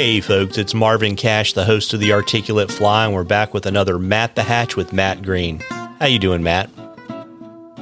Hey 0.00 0.22
folks, 0.22 0.56
it's 0.56 0.72
Marvin 0.72 1.14
Cash, 1.14 1.52
the 1.52 1.66
host 1.66 1.92
of 1.92 2.00
the 2.00 2.14
Articulate 2.14 2.72
Fly, 2.72 3.04
and 3.04 3.12
we're 3.12 3.22
back 3.22 3.52
with 3.52 3.66
another 3.66 3.98
Matt 3.98 4.34
the 4.34 4.42
Hatch 4.42 4.74
with 4.74 4.94
Matt 4.94 5.20
Green. 5.20 5.60
How 5.60 6.06
you 6.06 6.18
doing, 6.18 6.42
Matt? 6.42 6.70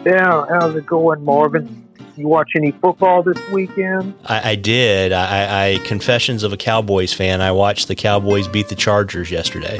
Yeah, 0.05 0.45
how's 0.49 0.75
it 0.75 0.85
going, 0.85 1.25
Marvin? 1.25 1.87
You 2.17 2.27
watch 2.27 2.51
any 2.57 2.73
football 2.73 3.23
this 3.23 3.39
weekend? 3.51 4.15
I, 4.25 4.51
I 4.51 4.55
did. 4.57 5.13
I, 5.13 5.75
I 5.75 5.79
Confessions 5.85 6.43
of 6.43 6.53
a 6.53 6.57
Cowboys 6.57 7.13
fan. 7.13 7.41
I 7.41 7.53
watched 7.53 7.87
the 7.87 7.95
Cowboys 7.95 8.49
beat 8.49 8.69
the 8.69 8.75
Chargers 8.75 9.31
yesterday. 9.31 9.79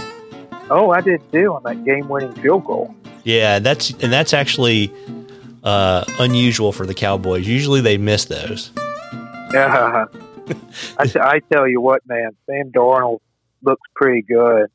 Oh, 0.71 0.93
I 0.93 1.01
did 1.01 1.21
too 1.33 1.53
on 1.53 1.65
that 1.65 1.85
game-winning 1.85 2.35
field 2.35 2.65
goal. 2.67 2.95
Yeah, 3.25 3.59
that's 3.59 3.91
and 3.91 4.13
that's 4.13 4.33
actually 4.33 4.95
uh, 5.65 6.05
unusual 6.21 6.71
for 6.71 6.87
the 6.87 6.95
Cowboys. 6.95 7.49
Usually 7.49 7.81
they 7.81 7.99
miss 7.99 8.27
those. 8.27 8.71
Yeah, 9.51 10.05
I, 10.99 11.07
t- 11.07 11.21
I 11.21 11.41
tell 11.53 11.67
you 11.67 11.81
what, 11.81 12.03
man, 12.07 12.31
Sam 12.47 12.71
Darnold 12.71 13.21
looks 13.63 13.83
pretty 13.95 14.23
good. 14.23 14.69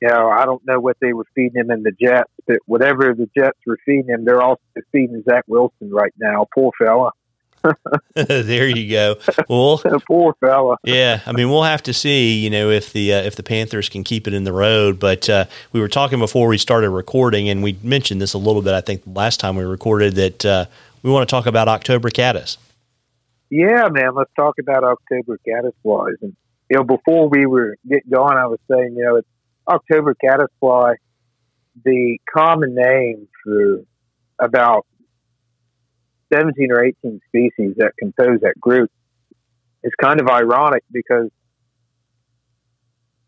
You 0.00 0.08
know, 0.08 0.30
I 0.30 0.46
don't 0.46 0.64
know 0.66 0.80
what 0.80 0.96
they 1.00 1.12
were 1.12 1.26
feeding 1.34 1.60
him 1.60 1.70
in 1.70 1.82
the 1.82 1.92
Jets, 1.92 2.30
but 2.46 2.58
whatever 2.66 3.14
the 3.14 3.28
Jets 3.36 3.58
were 3.66 3.78
feeding 3.84 4.08
him, 4.08 4.24
they're 4.24 4.40
also 4.40 4.62
feeding 4.92 5.22
Zach 5.28 5.44
Wilson 5.46 5.90
right 5.90 6.14
now. 6.18 6.46
Poor 6.54 6.72
fella. 6.78 7.12
there 8.14 8.68
you 8.68 8.90
go. 8.90 9.16
Well, 9.48 9.82
poor 10.08 10.34
fella. 10.40 10.76
yeah, 10.84 11.20
I 11.26 11.32
mean, 11.32 11.50
we'll 11.50 11.64
have 11.64 11.82
to 11.84 11.92
see, 11.92 12.38
you 12.38 12.48
know, 12.48 12.70
if 12.70 12.92
the 12.92 13.12
uh, 13.12 13.22
if 13.22 13.36
the 13.36 13.42
Panthers 13.42 13.90
can 13.90 14.02
keep 14.04 14.26
it 14.26 14.34
in 14.34 14.44
the 14.44 14.52
road. 14.52 14.98
But 14.98 15.28
uh, 15.28 15.44
we 15.72 15.80
were 15.80 15.88
talking 15.88 16.18
before 16.18 16.48
we 16.48 16.56
started 16.58 16.90
recording, 16.90 17.48
and 17.48 17.62
we 17.62 17.76
mentioned 17.82 18.22
this 18.22 18.32
a 18.32 18.38
little 18.38 18.62
bit. 18.62 18.72
I 18.72 18.80
think 18.80 19.02
last 19.06 19.40
time 19.40 19.56
we 19.56 19.64
recorded 19.64 20.14
that 20.14 20.44
uh, 20.44 20.64
we 21.02 21.10
want 21.10 21.28
to 21.28 21.30
talk 21.30 21.46
about 21.46 21.68
October 21.68 22.08
caddis. 22.10 22.56
Yeah, 23.50 23.88
man. 23.90 24.14
Let's 24.14 24.30
talk 24.36 24.54
about 24.60 24.84
October 24.84 25.38
caddisflies. 25.46 26.22
And 26.22 26.36
you 26.70 26.76
know, 26.76 26.84
before 26.84 27.28
we 27.28 27.46
were 27.46 27.76
getting 27.88 28.10
going, 28.10 28.36
I 28.36 28.46
was 28.46 28.60
saying, 28.70 28.94
you 28.96 29.04
know, 29.04 29.16
it's 29.16 29.28
October 29.68 30.14
caddisfly. 30.14 30.94
The 31.84 32.18
common 32.32 32.74
name 32.74 33.26
for 33.44 33.80
about 34.38 34.86
17 36.32 36.70
or 36.70 36.84
18 36.84 37.20
species 37.26 37.74
that 37.78 37.92
compose 37.98 38.40
that 38.42 38.54
group 38.60 38.90
is 39.82 39.92
kind 40.00 40.20
of 40.20 40.28
ironic 40.28 40.84
because 40.92 41.30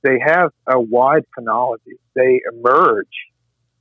they 0.02 0.18
have 0.24 0.50
a 0.68 0.80
wide 0.80 1.24
phenology. 1.36 1.98
They 2.14 2.40
emerge 2.52 3.06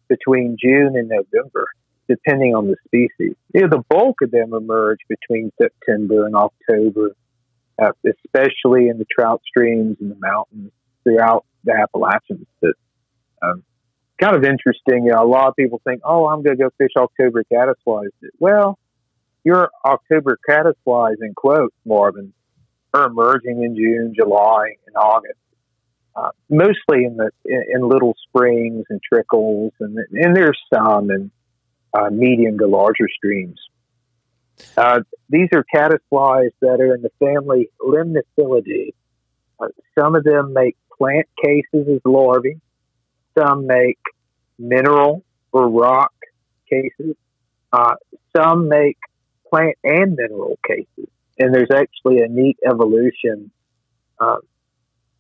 between 0.08 0.58
June 0.60 0.96
and 0.96 1.10
November, 1.10 1.68
depending 2.12 2.54
on 2.54 2.68
the 2.68 2.76
species. 2.86 3.36
You 3.54 3.62
know, 3.62 3.68
the 3.70 3.84
bulk 3.90 4.18
of 4.22 4.32
them 4.32 4.54
emerge 4.54 5.00
between 5.08 5.52
September 5.62 6.26
and 6.26 6.36
October, 6.36 7.16
uh, 7.82 7.92
especially 8.06 8.90
in 8.90 8.98
the 8.98 9.06
trout 9.06 9.42
streams 9.48 9.98
and 10.02 10.12
the 10.12 10.18
mountains 10.20 10.72
throughout 11.04 11.46
the 11.64 11.74
Appalachians. 11.74 12.48
But, 12.62 12.74
um, 13.42 13.64
kind 14.20 14.36
of 14.36 14.44
interesting. 14.44 15.06
You 15.06 15.14
know, 15.14 15.24
a 15.24 15.26
lot 15.26 15.48
of 15.48 15.56
people 15.56 15.82
think, 15.86 16.02
"Oh, 16.04 16.28
I'm 16.28 16.44
going 16.44 16.58
to 16.58 16.64
go 16.64 16.70
fish 16.78 16.92
October 16.98 17.44
caddisflies." 17.52 18.10
Well, 18.40 18.78
your 19.46 19.70
October 19.86 20.38
caddisflies, 20.48 21.16
in 21.22 21.34
quotes, 21.34 21.76
Marvin, 21.86 22.34
are 22.94 23.08
emerging 23.08 23.64
in 23.64 23.76
June, 23.76 24.14
July, 24.16 24.76
and 24.86 24.96
August. 24.98 25.40
Uh, 26.14 26.32
mostly 26.50 27.06
in 27.06 27.16
the 27.16 27.32
in, 27.46 27.64
in, 27.76 27.88
little 27.88 28.14
springs 28.28 28.84
and 28.90 29.00
trickles, 29.02 29.72
and 29.80 29.98
and 30.12 30.36
there's 30.36 30.60
some 30.74 31.10
in 31.10 31.32
uh, 31.94 32.10
medium 32.10 32.58
to 32.58 32.68
larger 32.68 33.08
streams. 33.16 33.60
Uh, 34.78 35.02
these 35.30 35.50
are 35.54 35.66
caddisflies 35.74 36.52
that 36.62 36.80
are 36.80 36.94
in 36.96 37.02
the 37.02 37.12
family 37.20 37.70
Limnophilidae. 37.82 38.94
Uh, 39.60 39.68
some 39.98 40.16
of 40.16 40.24
them 40.24 40.54
make 40.54 40.78
plant 40.98 41.28
cases 41.44 41.88
as 41.88 42.02
larvae. 42.06 42.60
Some 43.38 43.68
make 43.68 44.00
mineral 44.60 45.24
or 45.52 45.70
rock 45.70 46.14
cases. 46.70 47.16
Uh, 47.72 47.96
some 48.36 48.68
make 48.68 48.98
plant 49.50 49.78
and 49.84 50.16
mineral 50.16 50.58
cases. 50.68 51.10
And 51.40 51.54
there's 51.54 51.72
actually 51.74 52.22
a 52.22 52.28
neat 52.28 52.58
evolution 52.66 53.52
um, 54.20 54.40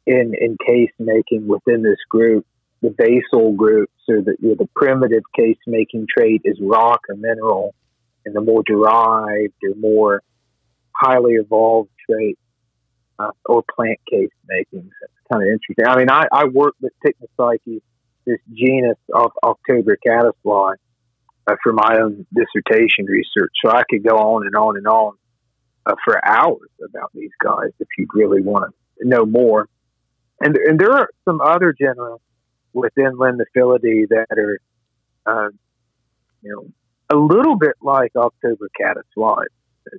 in 0.06 0.34
in 0.40 0.58
case 0.66 0.92
making 1.00 1.48
within 1.48 1.84
this 1.84 2.00
group. 2.10 2.46
The 2.82 2.94
basal 2.98 3.54
groups 3.54 3.94
or 4.10 4.22
the 4.22 4.36
the 4.42 4.68
primitive 4.76 5.24
case 5.38 5.58
making 5.68 6.08
trait 6.16 6.42
is 6.46 6.58
rock 6.60 7.02
or 7.10 7.16
mineral, 7.16 7.76
and 8.26 8.36
the 8.36 8.42
more 8.42 8.64
derived 8.66 9.54
or 9.64 9.76
more 9.80 10.24
highly 10.96 11.34
evolved 11.34 11.90
trait 12.10 12.38
uh, 13.20 13.32
or 13.46 13.64
plant 13.76 14.00
case 14.10 14.32
making. 14.48 14.90
So 15.00 15.06
it's 15.06 15.28
kind 15.32 15.44
of 15.44 15.50
interesting. 15.50 15.86
I 15.88 15.98
mean, 15.98 16.10
I, 16.10 16.28
I 16.32 16.46
work 16.46 16.76
with 16.82 16.94
Pycnopsyche, 17.06 17.82
this 18.26 18.40
genus 18.54 18.98
of 19.14 19.32
October 19.44 19.98
caddisfly, 20.06 20.74
uh, 21.48 21.56
for 21.64 21.74
my 21.74 22.00
own 22.02 22.26
dissertation 22.34 23.06
research. 23.06 23.52
So 23.64 23.72
I 23.72 23.84
could 23.90 24.04
go 24.04 24.16
on 24.18 24.46
and 24.46 24.56
on 24.56 24.78
and 24.78 24.88
on 24.88 25.14
uh, 25.86 25.96
for 26.04 26.24
hours 26.26 26.70
about 26.84 27.12
these 27.14 27.32
guys 27.44 27.72
if 27.80 27.88
you'd 27.98 28.10
really 28.14 28.42
want 28.42 28.74
to 29.00 29.08
know 29.08 29.26
more. 29.26 29.68
And, 30.40 30.56
and 30.58 30.80
there 30.80 30.92
are 30.92 31.10
some 31.26 31.42
other 31.42 31.74
genera 31.74 32.18
within 32.74 33.14
Limnophilidae 33.14 34.08
that 34.10 34.28
are, 34.38 34.60
uh, 35.26 35.50
you 36.42 36.52
know, 36.54 36.68
a 37.10 37.16
little 37.16 37.58
bit 37.58 37.76
like 37.82 38.12
October 38.16 38.70
caddisflies, 38.80 39.48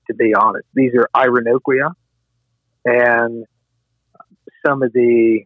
to 0.06 0.14
be 0.14 0.34
honest. 0.34 0.66
These 0.74 0.92
are 0.94 1.08
Ironoquia 1.14 1.92
and 2.84 3.46
some 4.66 4.82
of 4.82 4.92
the 4.92 5.44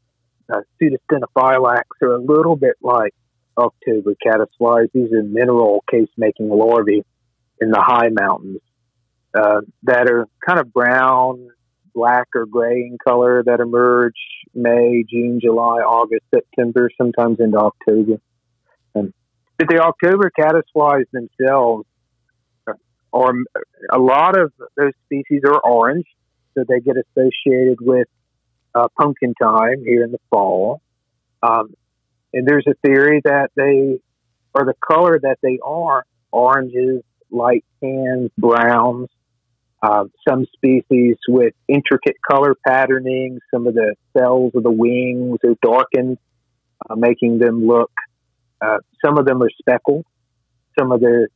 uh, 0.53 0.61
are 0.81 2.13
a 2.13 2.19
little 2.19 2.57
bit 2.57 2.77
like 2.81 3.15
October 3.59 4.15
caddisflies. 4.25 4.89
These 4.93 5.13
are 5.13 5.23
mineral 5.23 5.83
case 5.91 6.09
making 6.17 6.49
larvae 6.49 7.05
in 7.61 7.71
the 7.71 7.81
high 7.81 8.11
mountains 8.11 8.61
uh, 9.35 9.63
that 9.85 10.09
are 10.09 10.27
kind 10.47 10.61
of 10.61 10.73
brown, 10.73 11.49
black, 11.97 12.29
or 12.35 12.47
gray 12.47 12.83
in 12.83 12.99
color 13.03 13.43
that 13.45 13.59
emerge 13.59 14.15
May, 14.55 15.03
June, 15.11 15.41
July, 15.43 15.79
August, 15.79 16.23
September, 16.33 16.91
sometimes 16.97 17.41
into 17.41 17.59
October. 17.59 18.21
And 18.95 19.13
the 19.59 19.81
October 19.81 20.31
caddisflies 20.39 21.07
themselves 21.11 21.87
are 23.13 23.33
a 23.91 23.99
lot 23.99 24.39
of 24.39 24.53
those 24.77 24.93
species 25.07 25.41
are 25.47 25.59
orange, 25.59 26.07
so 26.55 26.65
they 26.69 26.81
get 26.81 26.97
associated 26.97 27.79
with 27.81 28.09
uh, 28.75 28.89
pumpkin 28.99 29.35
time 29.41 29.83
here 29.85 30.05
in 30.05 30.13
the 30.13 30.21
fall. 30.31 30.83
Um, 31.43 31.75
and 32.35 32.47
there's 32.47 32.67
a 32.69 32.75
theory 32.87 33.23
that 33.25 33.51
they 33.57 33.99
are 34.55 34.67
the 34.67 34.75
color 34.87 35.19
that 35.19 35.39
they 35.43 35.59
are 35.65 36.05
oranges, 36.31 37.03
light 37.31 37.65
tans, 37.83 38.31
browns. 38.37 39.09
Uh, 39.87 40.05
some 40.29 40.45
species 40.53 41.17
with 41.29 41.55
intricate 41.69 42.17
color 42.29 42.57
patterning. 42.67 43.39
Some 43.55 43.69
of 43.69 43.75
the 43.75 43.95
cells 44.19 44.51
of 44.57 44.65
the 44.65 44.71
wings 44.71 45.39
are 45.45 45.55
darkened, 45.63 46.19
uh, 46.91 46.97
making 46.97 47.39
them 47.39 47.65
look. 47.65 47.93
Uh, 48.61 48.79
some 49.05 49.17
of 49.17 49.27
them 49.27 49.41
are 49.45 49.51
speckled. 49.61 50.05
Some 50.77 50.91
of 50.91 50.99
the 51.01 51.29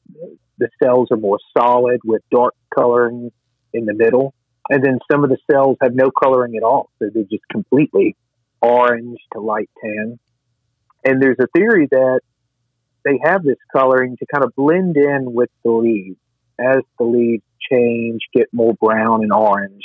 the 0.58 0.68
cells 0.82 1.08
are 1.12 1.16
more 1.16 1.38
solid 1.56 2.00
with 2.04 2.22
dark 2.32 2.54
coloring 2.76 3.30
in 3.72 3.84
the 3.86 3.94
middle, 3.94 4.34
and 4.68 4.84
then 4.84 4.98
some 5.10 5.22
of 5.22 5.30
the 5.30 5.38
cells 5.48 5.76
have 5.80 5.94
no 5.94 6.10
coloring 6.10 6.56
at 6.56 6.64
all, 6.64 6.90
so 6.98 7.08
they're 7.14 7.22
just 7.30 7.44
completely 7.52 8.16
orange 8.60 9.18
to 9.32 9.40
light 9.40 9.70
tan. 9.80 10.18
And 11.04 11.22
there's 11.22 11.38
a 11.40 11.46
theory 11.56 11.86
that 11.92 12.20
they 13.04 13.20
have 13.22 13.44
this 13.44 13.58
coloring 13.72 14.16
to 14.18 14.26
kind 14.26 14.44
of 14.44 14.52
blend 14.56 14.96
in 14.96 15.32
with 15.32 15.50
the 15.64 15.70
leaves. 15.70 16.18
As 16.60 16.82
the 16.98 17.04
leaves 17.04 17.42
change, 17.70 18.20
get 18.34 18.48
more 18.52 18.74
brown 18.74 19.22
and 19.22 19.32
orange, 19.32 19.84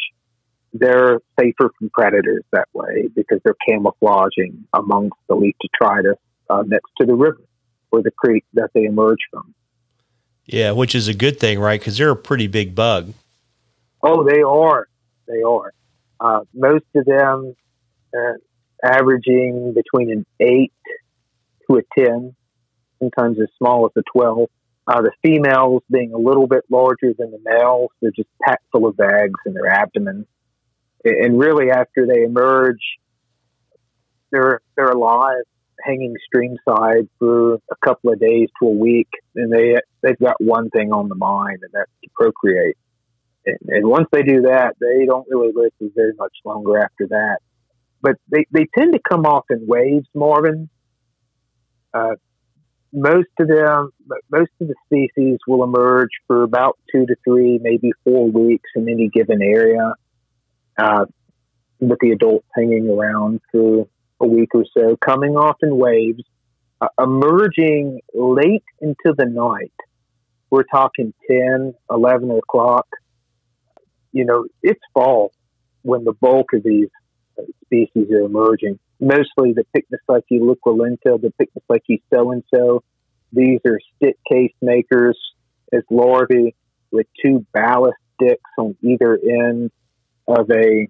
they're 0.74 1.20
safer 1.40 1.72
from 1.78 1.90
predators 1.94 2.44
that 2.52 2.68
way 2.74 3.08
because 3.16 3.40
they're 3.46 3.56
camouflaging 3.68 4.68
amongst 4.74 5.18
the 5.30 5.36
leaf 5.36 5.56
detritus 5.62 6.20
uh, 6.50 6.64
next 6.68 6.92
to 7.00 7.06
the 7.06 7.14
river 7.14 7.42
or 7.92 8.02
the 8.02 8.12
creek 8.12 8.44
that 8.54 8.72
they 8.74 8.84
emerge 8.84 9.20
from. 9.32 9.54
Yeah, 10.46 10.72
which 10.72 10.94
is 10.94 11.08
a 11.08 11.14
good 11.14 11.40
thing, 11.40 11.60
right? 11.60 11.80
Because 11.80 11.98
they're 11.98 12.12
a 12.12 12.16
pretty 12.16 12.48
big 12.48 12.76
bug. 12.76 13.14
Oh, 14.04 14.24
they 14.24 14.42
are. 14.42 14.88
They 15.28 15.42
are. 15.42 15.74
Uh, 16.20 16.42
most 16.54 16.86
of 16.94 17.06
them 17.06 17.56
uh, 18.16 18.34
averaging 18.84 19.74
between 19.74 20.12
an 20.12 20.26
8 20.40 20.72
to 21.70 21.78
a 21.78 21.82
10, 21.98 22.36
sometimes 23.00 23.40
as 23.40 23.48
small 23.58 23.86
as 23.86 23.92
a 23.98 24.04
12. 24.18 24.50
Uh, 24.88 25.02
the 25.02 25.12
females 25.24 25.82
being 25.90 26.14
a 26.14 26.18
little 26.18 26.48
bit 26.48 26.64
larger 26.70 27.14
than 27.18 27.32
the 27.32 27.40
males. 27.44 27.90
They're 28.02 28.12
just 28.16 28.30
packed 28.42 28.64
full 28.72 28.88
of 28.88 28.96
bags 28.96 29.40
in 29.46 29.54
their 29.54 29.68
abdomen. 29.68 30.28
And 31.04 31.40
really, 31.40 31.72
after 31.72 32.06
they 32.06 32.24
emerge, 32.24 32.82
they're, 34.32 34.62
they're 34.76 34.92
alive, 34.92 35.44
hanging 35.84 36.16
streamside 36.28 37.08
for 37.18 37.56
a 37.56 37.76
couple 37.84 38.12
of 38.14 38.20
days 38.20 38.50
to 38.62 38.68
a 38.68 38.72
week. 38.72 39.10
And 39.36 39.52
they, 39.52 39.76
they've 40.02 40.20
got 40.20 40.40
one 40.40 40.70
thing 40.70 40.92
on 40.92 41.10
the 41.10 41.16
mind, 41.16 41.60
and 41.64 41.72
that's 41.74 41.92
to 42.04 42.10
procreate. 42.14 42.78
And, 43.46 43.58
and 43.68 43.88
once 43.88 44.08
they 44.12 44.24
do 44.24 44.42
that, 44.44 44.76
they 44.80 45.06
don't 45.06 45.28
really 45.30 45.52
live 45.54 45.72
very 45.96 46.14
much 46.18 46.34
longer 46.44 46.78
after 46.78 47.08
that. 47.10 47.38
but 48.06 48.18
they, 48.32 48.46
they 48.52 48.68
tend 48.78 48.94
to 48.94 49.00
come 49.00 49.26
off 49.26 49.46
in 49.50 49.66
waves, 49.66 50.08
Marvin. 50.14 50.70
Uh, 51.92 52.16
most 52.96 53.28
of 53.40 53.48
them, 53.48 53.92
most 54.32 54.52
of 54.62 54.68
the 54.70 54.76
species 54.86 55.38
will 55.48 55.64
emerge 55.64 56.10
for 56.28 56.44
about 56.44 56.80
two 56.92 57.06
to 57.06 57.16
three, 57.26 57.60
maybe 57.62 57.92
four 58.04 58.30
weeks 58.30 58.70
in 58.76 58.88
any 58.88 59.10
given 59.10 59.42
area, 59.42 59.96
uh, 60.78 61.06
with 61.80 62.00
the 62.00 62.12
adults 62.12 62.48
hanging 62.56 62.90
around 62.90 63.42
for 63.52 63.88
a 64.22 64.28
week 64.28 64.50
or 64.56 64.64
so, 64.74 64.96
coming 64.98 65.36
off 65.36 65.58
in 65.62 65.76
waves, 65.76 66.24
uh, 66.80 66.88
emerging 66.98 68.00
late 68.14 68.64
into 68.80 69.14
the 69.18 69.26
night. 69.26 69.74
We're 70.50 70.64
talking 70.64 71.14
10, 71.30 71.74
11 71.90 72.32
o'clock. 72.32 72.88
You 74.14 74.24
know, 74.24 74.46
it's 74.64 74.80
fall 74.94 75.34
when 75.82 76.06
the 76.06 76.14
bulk 76.14 76.54
of 76.54 76.64
these 76.64 76.88
species 77.66 78.10
are 78.12 78.22
emerging. 78.22 78.80
Mostly 79.00 79.54
the 79.54 79.66
Pycnopsyche 79.76 80.40
luculenta, 80.40 81.20
the 81.22 81.34
Pycnopsyche 81.40 82.02
sonso. 82.14 82.82
These 83.34 83.60
are 83.68 83.80
stick 83.96 84.18
case 84.32 84.54
makers 84.62 85.18
as 85.74 85.84
larvae 85.90 86.56
with 86.92 87.08
two 87.24 87.46
ballast 87.54 87.98
sticks 88.16 88.52
on 88.58 88.76
either 88.82 89.20
end 89.22 89.72
of 90.28 90.50
a 90.50 90.88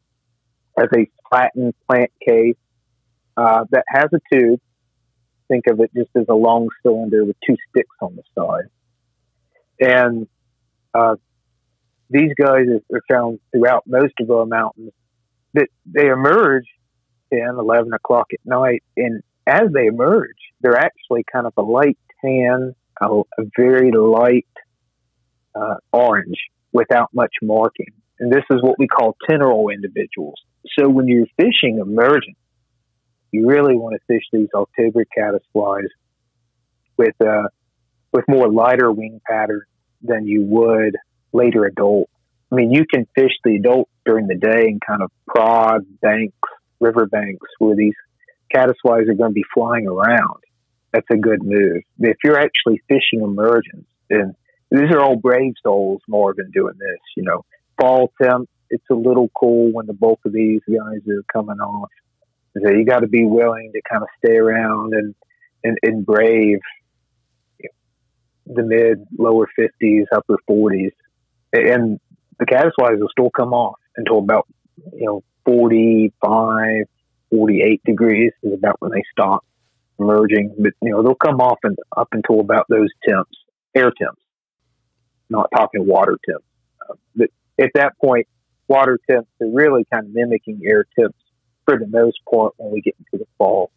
of 0.77 0.89
a 0.95 1.07
flattened 1.29 1.73
plant 1.89 2.11
case 2.27 2.57
uh, 3.37 3.65
that 3.71 3.85
has 3.87 4.05
a 4.13 4.19
tube. 4.31 4.59
Think 5.47 5.65
of 5.67 5.79
it 5.79 5.91
just 5.95 6.09
as 6.15 6.25
a 6.29 6.33
long 6.33 6.69
cylinder 6.83 7.23
with 7.23 7.37
two 7.45 7.55
sticks 7.69 7.95
on 8.01 8.15
the 8.15 8.23
side. 8.37 8.69
And 9.79 10.27
uh, 10.93 11.15
these 12.09 12.31
guys 12.39 12.67
are 12.93 13.01
found 13.11 13.39
throughout 13.51 13.83
most 13.87 14.13
of 14.19 14.31
our 14.31 14.45
mountains 14.45 14.91
that 15.53 15.67
they 15.85 16.07
emerge 16.07 16.65
10, 17.33 17.55
11 17.57 17.93
o'clock 17.93 18.27
at 18.33 18.39
night. 18.45 18.83
And 18.97 19.23
as 19.47 19.71
they 19.73 19.87
emerge, 19.87 20.37
they're 20.61 20.77
actually 20.77 21.23
kind 21.31 21.45
of 21.45 21.53
a 21.57 21.61
light 21.61 21.97
tan, 22.23 22.75
a, 23.01 23.05
a 23.05 23.43
very 23.57 23.91
light 23.91 24.47
uh, 25.55 25.75
orange 25.91 26.37
without 26.71 27.09
much 27.13 27.33
marking. 27.41 27.93
And 28.19 28.31
this 28.31 28.43
is 28.49 28.61
what 28.61 28.79
we 28.79 28.87
call 28.87 29.15
teneral 29.29 29.73
individuals. 29.73 30.35
So 30.77 30.89
when 30.89 31.07
you're 31.07 31.27
fishing 31.37 31.79
emergent, 31.79 32.37
you 33.31 33.47
really 33.47 33.75
want 33.75 33.95
to 33.95 33.99
fish 34.07 34.23
these 34.31 34.47
October 34.55 35.05
caddisflies 35.17 35.89
with 36.97 37.15
uh, 37.19 37.49
with 38.13 38.23
more 38.29 38.49
lighter 38.49 38.89
wing 38.89 39.19
pattern 39.29 39.63
than 40.01 40.25
you 40.25 40.45
would 40.45 40.95
later 41.33 41.65
adult 41.65 42.09
I 42.51 42.55
mean, 42.55 42.71
you 42.71 42.85
can 42.91 43.07
fish 43.15 43.31
the 43.43 43.55
adult 43.55 43.89
during 44.05 44.27
the 44.27 44.35
day 44.35 44.67
and 44.67 44.81
kind 44.81 45.01
of 45.01 45.11
prod 45.27 45.85
banks, 46.01 46.37
river 46.79 47.05
banks 47.05 47.47
where 47.59 47.75
these 47.75 47.93
caddisflies 48.53 49.09
are 49.09 49.13
going 49.13 49.31
to 49.31 49.33
be 49.33 49.45
flying 49.53 49.87
around. 49.87 50.43
That's 50.93 51.07
a 51.11 51.17
good 51.17 51.43
move. 51.43 51.81
If 51.99 52.17
you're 52.23 52.39
actually 52.39 52.81
fishing 52.87 53.21
emergence, 53.21 53.85
and 54.09 54.35
these 54.71 54.91
are 54.91 54.99
all 54.99 55.15
brave 55.15 55.53
souls 55.63 56.01
more 56.07 56.33
than 56.35 56.51
doing 56.51 56.75
this, 56.77 56.99
you 57.17 57.23
know, 57.23 57.43
fall 57.79 58.11
temp, 58.21 58.49
it's 58.69 58.85
a 58.89 58.95
little 58.95 59.29
cool 59.37 59.71
when 59.71 59.85
the 59.85 59.93
bulk 59.93 60.19
of 60.25 60.33
these 60.33 60.61
guys 60.67 61.01
are 61.09 61.23
coming 61.31 61.59
off. 61.59 61.89
So 62.57 62.69
you 62.71 62.85
got 62.85 62.99
to 62.99 63.07
be 63.07 63.25
willing 63.25 63.71
to 63.73 63.81
kind 63.89 64.01
of 64.01 64.09
stay 64.23 64.37
around 64.37 64.93
and, 64.93 65.13
and, 65.63 65.77
and 65.83 66.05
brave 66.05 66.59
the 68.45 68.63
mid, 68.63 69.05
lower 69.17 69.47
50s, 69.59 70.05
upper 70.15 70.37
40s. 70.49 70.91
And 71.53 71.99
the 72.39 72.45
caddisflies 72.45 72.99
will 72.99 73.09
still 73.09 73.29
come 73.29 73.53
off 73.53 73.79
until 73.97 74.19
about, 74.19 74.47
you 74.93 75.05
know, 75.05 75.23
45, 75.45 76.85
48 77.29 77.81
degrees 77.85 78.31
is 78.43 78.53
about 78.53 78.75
when 78.79 78.91
they 78.91 79.03
stop 79.11 79.45
emerging. 79.99 80.55
But, 80.57 80.73
you 80.81 80.91
know, 80.91 81.03
they'll 81.03 81.15
come 81.15 81.39
off 81.39 81.59
and 81.63 81.77
up 81.95 82.09
until 82.11 82.39
about 82.39 82.65
those 82.69 82.89
temps, 83.07 83.37
air 83.75 83.91
temps, 83.91 84.21
not 85.29 85.49
talking 85.55 85.85
water 85.87 86.17
temps. 86.27 86.45
Uh, 86.81 86.95
but 87.15 87.29
at 87.59 87.71
that 87.75 87.93
point, 88.03 88.27
water 88.67 88.99
temps 89.09 89.29
are 89.41 89.51
really 89.51 89.85
kind 89.93 90.05
of 90.05 90.13
mimicking 90.13 90.61
air 90.65 90.85
temps 90.99 91.17
for 91.65 91.77
the 91.77 91.87
most 91.87 92.19
part 92.31 92.53
when 92.57 92.71
we 92.71 92.81
get 92.81 92.95
into 92.99 93.23
the 93.23 93.27
fall. 93.37 93.71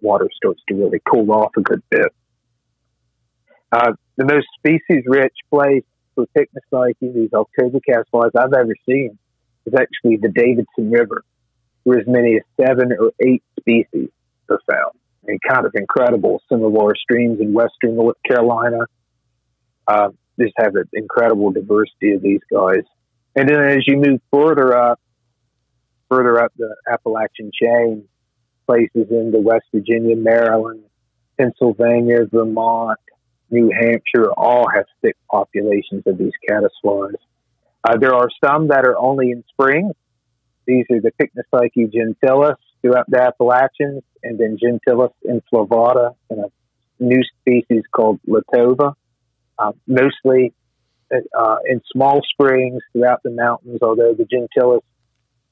Water 0.00 0.28
starts 0.34 0.60
to 0.68 0.74
really 0.74 1.00
cool 1.08 1.30
off 1.32 1.52
a 1.56 1.60
good 1.60 1.82
bit. 1.90 2.12
Uh, 3.70 3.92
the 4.16 4.26
most 4.26 4.46
species 4.58 5.04
rich 5.06 5.34
place 5.48 5.84
for 6.14 6.26
Pycnopsyche, 6.36 6.94
these 7.00 7.32
October 7.32 7.78
caddisflies 7.88 8.32
I've 8.36 8.52
ever 8.52 8.74
seen 8.86 9.18
is 9.66 9.74
actually 9.74 10.16
the 10.16 10.28
Davidson 10.28 10.90
River, 10.90 11.24
where 11.84 11.98
as 11.98 12.06
many 12.06 12.36
as 12.36 12.42
seven 12.60 12.92
or 12.98 13.12
eight 13.20 13.42
species 13.58 14.08
are 14.50 14.60
found. 14.70 14.92
And 15.24 15.40
kind 15.48 15.66
of 15.66 15.72
incredible. 15.76 16.42
Some 16.48 16.64
of 16.64 16.76
our 16.76 16.96
streams 16.96 17.40
in 17.40 17.52
western 17.52 17.94
North 17.94 18.16
Carolina 18.26 18.78
uh, 19.86 20.08
just 20.40 20.54
have 20.58 20.74
an 20.74 20.88
incredible 20.92 21.52
diversity 21.52 22.12
of 22.12 22.22
these 22.22 22.40
guys. 22.52 22.82
And 23.36 23.48
then 23.48 23.60
as 23.60 23.86
you 23.86 23.96
move 23.96 24.20
further 24.32 24.76
up, 24.76 25.00
further 26.10 26.40
up 26.40 26.52
the 26.56 26.74
Appalachian 26.90 27.50
chain, 27.54 28.04
places 28.66 29.10
in 29.10 29.30
the 29.30 29.40
West 29.40 29.66
Virginia, 29.72 30.16
Maryland, 30.16 30.82
Pennsylvania, 31.38 32.26
Vermont, 32.30 32.98
New 33.50 33.70
Hampshire 33.70 34.32
all 34.32 34.66
have 34.74 34.86
thick 35.02 35.16
populations 35.30 36.02
of 36.06 36.18
these 36.18 36.32
caddisflies. 36.48 37.14
Uh, 37.84 37.96
there 37.98 38.14
are 38.14 38.28
some 38.44 38.68
that 38.68 38.84
are 38.86 38.96
only 38.96 39.30
in 39.30 39.44
spring. 39.50 39.92
These 40.66 40.86
are 40.90 41.00
the 41.00 41.12
Pycnopsyche 41.20 41.92
gentilis 41.92 42.56
throughout 42.80 43.06
the 43.08 43.20
Appalachians, 43.20 44.02
and 44.22 44.38
then 44.38 44.56
Gentilis 44.62 45.12
inflavata, 45.26 46.14
and 46.30 46.40
a 46.40 46.50
new 47.00 47.22
species 47.40 47.82
called 47.90 48.20
Latova. 48.28 48.94
Uh, 49.58 49.72
mostly 49.86 50.52
uh, 51.12 51.56
in 51.66 51.80
small 51.92 52.20
springs 52.30 52.82
throughout 52.92 53.22
the 53.22 53.30
mountains, 53.30 53.80
although 53.82 54.14
the 54.14 54.24
Gentilis 54.24 54.82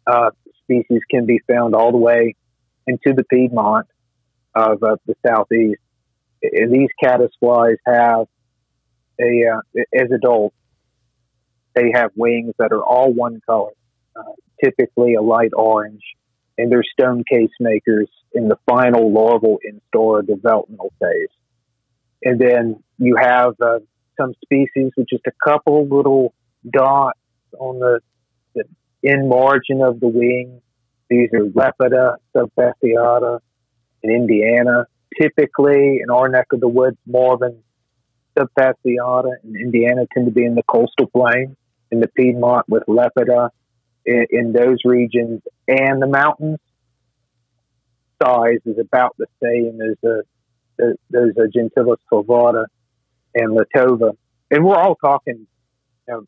uh, 0.06 0.30
species 0.62 1.00
can 1.10 1.26
be 1.26 1.40
found 1.46 1.74
all 1.74 1.92
the 1.92 1.98
way 1.98 2.36
into 2.86 3.12
the 3.14 3.24
Piedmont 3.24 3.86
of 4.54 4.82
uh, 4.82 4.96
the 5.06 5.14
southeast 5.26 5.80
and 6.42 6.72
these 6.72 6.88
caddisflies 7.02 7.76
have 7.86 8.26
a 9.20 9.44
uh, 9.52 9.82
as 9.94 10.10
adults 10.10 10.56
they 11.74 11.92
have 11.94 12.10
wings 12.16 12.54
that 12.58 12.72
are 12.72 12.82
all 12.82 13.12
one 13.12 13.40
color, 13.46 13.72
uh, 14.16 14.22
typically 14.62 15.14
a 15.14 15.22
light 15.22 15.52
orange, 15.54 16.02
and 16.58 16.70
they're 16.70 16.82
stone 16.82 17.24
case 17.30 17.50
makers 17.60 18.08
in 18.32 18.48
the 18.48 18.56
final 18.68 19.12
larval 19.12 19.58
instar 19.66 20.26
developmental 20.26 20.92
phase. 21.00 21.28
And 22.22 22.38
then 22.38 22.82
you 22.98 23.16
have 23.18 23.54
uh, 23.60 23.78
some 24.20 24.34
species 24.44 24.92
with 24.96 25.08
just 25.08 25.26
a 25.26 25.32
couple 25.42 25.86
little 25.88 26.34
dots 26.70 27.18
on 27.58 27.78
the, 27.78 28.00
the 28.54 28.64
end 29.08 29.28
margin 29.28 29.82
of 29.82 30.00
the 30.00 30.08
wing. 30.08 30.60
These 31.08 31.30
are 31.32 31.46
Lepida 31.46 32.16
subfasciata 32.36 33.40
in 34.02 34.10
Indiana, 34.10 34.86
typically 35.20 36.00
in 36.02 36.10
our 36.10 36.28
neck 36.28 36.46
of 36.52 36.60
the 36.60 36.68
woods, 36.68 36.98
More 37.06 37.38
Marvin, 37.38 37.62
subfasciata 38.38 39.32
in 39.44 39.56
Indiana 39.56 40.06
tend 40.12 40.26
to 40.26 40.32
be 40.32 40.44
in 40.44 40.54
the 40.54 40.62
coastal 40.62 41.06
plain, 41.06 41.56
in 41.90 42.00
the 42.00 42.08
Piedmont 42.08 42.68
with 42.68 42.84
Lepida 42.86 43.50
in, 44.04 44.26
in 44.30 44.52
those 44.52 44.78
regions, 44.84 45.42
and 45.68 46.00
the 46.00 46.06
mountains 46.06 46.58
size 48.22 48.60
is 48.66 48.78
about 48.78 49.16
the 49.16 49.26
same 49.42 49.80
as 49.80 49.96
the, 50.02 50.22
the 50.78 50.96
those 51.10 51.32
Gentilis 51.56 51.96
flavata 52.12 52.66
and 53.34 53.56
Latova. 53.56 54.16
And 54.50 54.64
we're 54.64 54.76
all 54.76 54.96
talking, 54.96 55.46
you 56.08 56.14
know, 56.14 56.24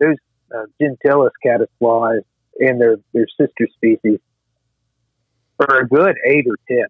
those 0.00 0.16
uh, 0.54 0.64
Gentilis 0.80 1.30
caddisflies 1.44 2.22
and 2.60 2.80
their, 2.80 2.96
their 3.12 3.26
sister 3.40 3.68
species 3.74 4.20
are 5.58 5.80
a 5.80 5.88
good 5.88 6.16
eight 6.24 6.46
or 6.46 6.56
ten 6.68 6.86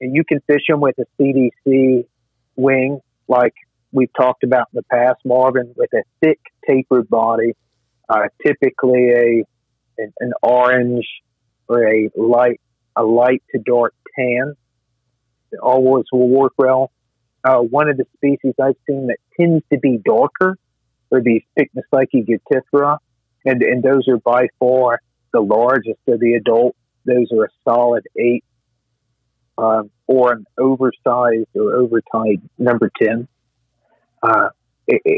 and 0.00 0.14
you 0.14 0.24
can 0.24 0.40
fish 0.46 0.62
them 0.68 0.80
with 0.80 0.96
a 0.98 1.04
CDC 1.20 2.06
wing, 2.56 3.00
like 3.28 3.54
we've 3.92 4.12
talked 4.12 4.44
about 4.44 4.68
in 4.72 4.78
the 4.78 4.82
past, 4.84 5.20
Marvin, 5.24 5.74
with 5.76 5.92
a 5.92 6.02
thick 6.22 6.40
tapered 6.68 7.08
body, 7.08 7.54
uh, 8.08 8.28
typically 8.44 9.10
a 9.10 9.44
an, 9.98 10.12
an, 10.20 10.32
orange 10.42 11.06
or 11.68 11.86
a 11.86 12.10
light 12.16 12.60
a 12.96 13.02
light 13.02 13.42
to 13.52 13.60
dark 13.60 13.94
tan. 14.16 14.54
It 15.52 15.58
always 15.60 16.04
will 16.12 16.28
work 16.28 16.52
well. 16.56 16.90
Uh, 17.42 17.58
one 17.58 17.88
of 17.88 17.96
the 17.96 18.04
species 18.16 18.54
I've 18.62 18.76
seen 18.86 19.08
that 19.08 19.18
tends 19.38 19.64
to 19.72 19.78
be 19.78 19.98
darker 19.98 20.56
are 21.12 21.20
these 21.22 21.42
Pycnopsyche 21.58 22.26
gutifera, 22.26 22.98
and 23.44 23.62
and 23.62 23.82
those 23.82 24.08
are 24.08 24.18
by 24.18 24.48
far 24.58 25.00
the 25.32 25.40
largest 25.40 26.00
of 26.08 26.20
the 26.20 26.34
adult. 26.34 26.76
Those 27.04 27.32
are 27.32 27.44
a 27.44 27.48
solid 27.64 28.04
eight 28.16 28.44
um, 29.60 29.90
or 30.06 30.32
an 30.32 30.46
oversized 30.58 31.48
or 31.54 31.72
overtied 31.72 32.40
number 32.58 32.90
10. 33.00 33.28
Uh, 34.22 34.48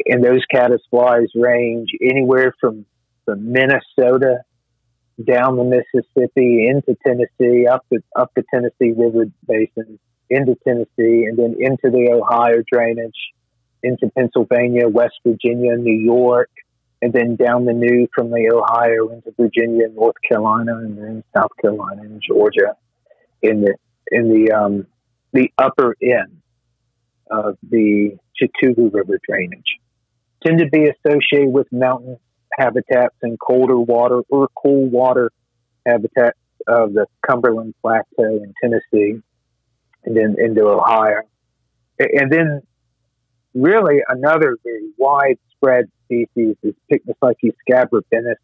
and 0.06 0.22
those 0.22 0.44
caddis 0.50 0.82
flies 0.90 1.28
range 1.34 1.90
anywhere 2.00 2.54
from, 2.60 2.84
from 3.24 3.52
Minnesota 3.52 4.42
down 5.22 5.56
the 5.56 5.64
Mississippi 5.64 6.68
into 6.68 6.96
Tennessee, 7.06 7.66
up 7.66 7.84
the 7.90 8.02
up 8.16 8.32
the 8.34 8.44
Tennessee 8.52 8.92
River 8.96 9.26
Basin, 9.46 9.98
into 10.30 10.56
Tennessee, 10.66 11.26
and 11.26 11.38
then 11.38 11.56
into 11.58 11.90
the 11.90 12.10
Ohio 12.12 12.62
drainage, 12.70 13.32
into 13.82 14.10
Pennsylvania, 14.16 14.88
West 14.88 15.14
Virginia, 15.24 15.76
New 15.76 15.92
York, 15.92 16.50
and 17.02 17.12
then 17.12 17.36
down 17.36 17.64
the 17.64 17.72
New 17.72 18.08
from 18.14 18.30
the 18.30 18.50
Ohio 18.52 19.08
into 19.08 19.32
Virginia, 19.38 19.88
North 19.88 20.16
Carolina, 20.26 20.78
and 20.78 20.96
then 20.96 21.24
South 21.36 21.50
Carolina 21.60 22.02
and 22.02 22.22
Georgia, 22.26 22.76
in 23.42 23.60
the 23.60 23.74
in 24.10 24.28
the 24.28 24.52
um, 24.52 24.86
the 25.32 25.50
upper 25.58 25.96
end 26.02 26.40
of 27.30 27.56
the 27.68 28.18
Chattooga 28.40 28.92
River 28.92 29.18
drainage. 29.28 29.78
Tend 30.44 30.58
to 30.58 30.66
be 30.66 30.88
associated 30.88 31.52
with 31.52 31.66
mountain 31.70 32.18
habitats 32.58 33.14
and 33.22 33.38
colder 33.38 33.78
water 33.78 34.22
or 34.28 34.48
cool 34.56 34.88
water 34.88 35.30
habitats 35.86 36.38
of 36.66 36.92
the 36.92 37.06
Cumberland 37.26 37.74
Plateau 37.80 38.04
in 38.18 38.54
Tennessee 38.62 39.20
and 40.04 40.16
then 40.16 40.36
into 40.38 40.62
Ohio. 40.62 41.22
And 41.98 42.30
then, 42.30 42.62
really, 43.54 43.98
another 44.08 44.56
very 44.64 44.90
widespread 44.98 45.86
species 46.04 46.56
is 46.62 46.74
Pycnopsyche 46.90 47.52
scabripennis. 47.68 48.36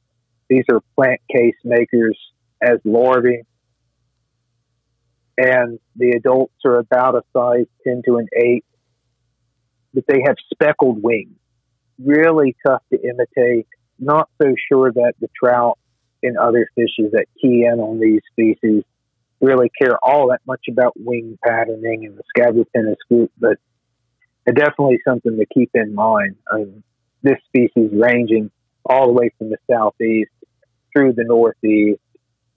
These 0.48 0.64
are 0.70 0.80
plant 0.94 1.20
case 1.34 1.56
makers 1.64 2.18
as 2.62 2.78
larvae. 2.84 3.42
And 5.36 5.78
the 5.96 6.12
adults 6.16 6.54
are 6.64 6.78
about 6.78 7.14
a 7.14 7.22
size 7.32 7.66
10 7.84 8.02
to 8.06 8.16
an 8.16 8.26
8, 8.36 8.64
but 9.98 10.04
they 10.06 10.22
have 10.24 10.36
speckled 10.52 11.02
wings. 11.02 11.34
Really 11.98 12.54
tough 12.64 12.82
to 12.92 13.00
imitate 13.02 13.66
not 13.98 14.28
so 14.40 14.54
sure 14.70 14.92
that 14.92 15.14
the 15.20 15.28
trout 15.36 15.76
and 16.22 16.38
other 16.38 16.70
fishes 16.76 17.10
that 17.12 17.26
key 17.40 17.64
in 17.64 17.80
on 17.80 17.98
these 17.98 18.20
species 18.30 18.84
really 19.40 19.70
care 19.80 19.98
all 20.00 20.28
that 20.28 20.40
much 20.46 20.66
about 20.70 20.92
wing 20.96 21.36
patterning 21.44 22.04
and 22.06 22.16
the 22.16 22.22
scabripennis 22.36 22.96
group, 23.08 23.32
but 23.38 23.58
definitely 24.46 25.00
something 25.06 25.36
to 25.36 25.46
keep 25.52 25.70
in 25.74 25.94
mind. 25.94 26.36
Um, 26.52 26.84
this 27.22 27.38
species 27.48 27.90
ranging 27.92 28.52
all 28.84 29.08
the 29.08 29.12
way 29.12 29.32
from 29.36 29.50
the 29.50 29.58
southeast 29.68 30.30
through 30.92 31.14
the 31.14 31.24
northeast 31.24 32.00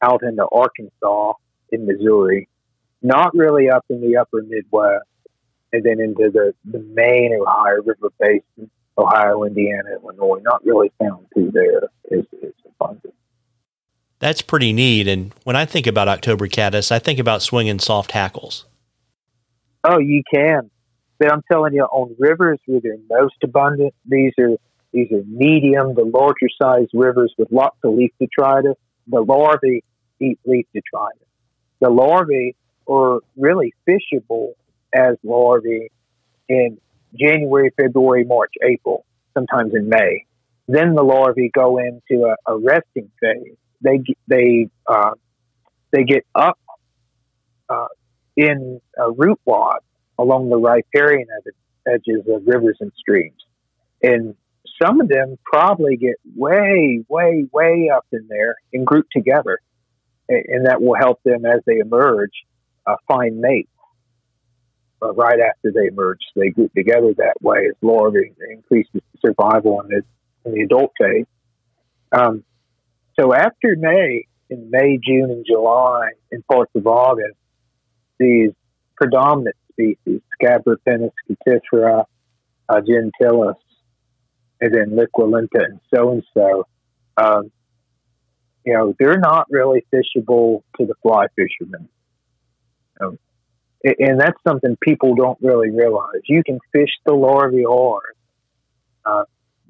out 0.01 0.21
into 0.21 0.45
Arkansas 0.47 1.33
in 1.71 1.87
Missouri, 1.87 2.47
not 3.01 3.33
really 3.33 3.69
up 3.69 3.85
in 3.89 3.99
the 3.99 4.17
upper 4.17 4.43
Midwest, 4.43 5.05
and 5.73 5.83
then 5.83 5.99
into 5.99 6.29
the, 6.31 6.53
the 6.65 6.79
main 6.79 7.33
Ohio 7.39 7.81
River 7.83 8.09
Basin 8.19 8.69
Ohio, 8.97 9.43
Indiana, 9.43 9.89
Illinois. 10.01 10.39
Not 10.43 10.65
really 10.65 10.91
found 10.99 11.25
through 11.33 11.51
there 11.51 11.83
is, 12.09 12.25
is 12.41 12.53
abundant. 12.65 13.13
That's 14.19 14.41
pretty 14.41 14.73
neat. 14.73 15.07
And 15.07 15.33
when 15.43 15.55
I 15.55 15.65
think 15.65 15.87
about 15.87 16.07
October 16.07 16.47
caddis, 16.47 16.91
I 16.91 16.99
think 16.99 17.19
about 17.19 17.41
swinging 17.41 17.79
soft 17.79 18.11
hackles. 18.11 18.65
Oh, 19.83 19.99
you 19.99 20.21
can. 20.31 20.69
But 21.17 21.31
I'm 21.31 21.41
telling 21.51 21.73
you, 21.73 21.83
on 21.83 22.15
rivers 22.19 22.59
where 22.65 22.81
they're 22.81 22.97
most 23.09 23.35
abundant, 23.43 23.93
these 24.05 24.33
are 24.39 24.51
these 24.93 25.11
are 25.11 25.23
medium 25.25 25.95
to 25.95 26.03
larger 26.03 26.49
sized 26.61 26.91
rivers 26.93 27.33
with 27.37 27.51
lots 27.51 27.77
of 27.83 27.93
leaf 27.93 28.11
detritus. 28.19 28.75
The 29.07 29.21
larvae 29.21 29.83
eat 30.19 30.39
leaf 30.45 30.65
detritus. 30.73 31.27
The 31.79 31.89
larvae 31.89 32.55
are 32.87 33.21
really 33.37 33.73
fishable 33.87 34.53
as 34.93 35.15
larvae 35.23 35.91
in 36.49 36.77
January, 37.19 37.71
February, 37.77 38.23
March, 38.23 38.53
April, 38.63 39.05
sometimes 39.33 39.73
in 39.73 39.89
May. 39.89 40.25
Then 40.67 40.95
the 40.95 41.03
larvae 41.03 41.51
go 41.53 41.77
into 41.77 42.25
a, 42.25 42.35
a 42.51 42.57
resting 42.57 43.11
phase. 43.19 43.57
They 43.81 44.03
they 44.27 44.69
uh, 44.87 45.11
they 45.91 46.03
get 46.03 46.25
up 46.35 46.59
uh, 47.69 47.87
in 48.37 48.79
a 48.97 49.11
root 49.11 49.39
wad 49.45 49.79
along 50.17 50.49
the 50.49 50.57
riparian 50.57 51.27
edges 51.87 52.23
of 52.27 52.43
rivers 52.45 52.77
and 52.79 52.91
streams, 52.97 53.43
and 54.01 54.35
some 54.81 55.01
of 55.01 55.07
them 55.07 55.37
probably 55.43 55.97
get 55.97 56.15
way, 56.35 57.03
way, 57.07 57.45
way 57.51 57.91
up 57.93 58.05
in 58.11 58.27
there 58.29 58.55
and 58.73 58.85
group 58.85 59.07
together, 59.11 59.59
and 60.29 60.65
that 60.65 60.81
will 60.81 60.95
help 60.95 61.21
them 61.23 61.45
as 61.45 61.61
they 61.65 61.77
emerge 61.77 62.31
uh, 62.85 62.95
find 63.07 63.39
mates 63.39 63.69
uh, 65.01 65.13
right 65.13 65.39
after 65.39 65.71
they 65.71 65.87
emerge. 65.87 66.19
They 66.35 66.49
group 66.49 66.73
together 66.73 67.13
that 67.17 67.35
way 67.41 67.59
It's 67.59 67.77
as 67.77 67.83
larvae, 67.83 68.33
increases 68.49 69.01
survival 69.25 69.81
in 69.81 69.87
the, 69.89 70.01
in 70.45 70.53
the 70.53 70.61
adult 70.61 70.91
phase. 70.99 71.25
Um, 72.11 72.43
so 73.19 73.33
after 73.33 73.75
May, 73.77 74.25
in 74.49 74.69
May, 74.69 74.99
June, 75.03 75.31
and 75.31 75.45
July, 75.45 76.11
in 76.31 76.43
parts 76.43 76.71
of 76.75 76.85
August, 76.87 77.37
these 78.19 78.51
predominant 78.95 79.55
species, 79.71 80.21
Scabripennis 80.41 81.11
cutifera, 81.29 82.05
uh, 82.69 82.81
gentilis, 82.81 83.55
and 84.59 84.73
then 84.73 84.91
luculenta 84.91 85.65
and 85.65 85.79
so 85.93 86.11
and 86.11 86.23
so, 86.33 86.67
um, 87.17 87.51
you 88.65 88.73
know, 88.73 88.93
they're 88.99 89.19
not 89.19 89.47
really 89.49 89.83
fishable 89.91 90.63
to 90.77 90.85
the 90.85 90.93
fly 91.01 91.25
fishermen. 91.35 91.89
Um, 93.01 93.17
and 93.83 94.19
that's 94.19 94.37
something 94.47 94.77
people 94.81 95.15
don't 95.15 95.37
really 95.41 95.69
realize. 95.69 96.21
You 96.25 96.43
can 96.43 96.59
fish 96.71 96.89
the 97.05 97.13
larvae 97.13 97.63
hard, 97.67 98.15
uh, 99.05 99.23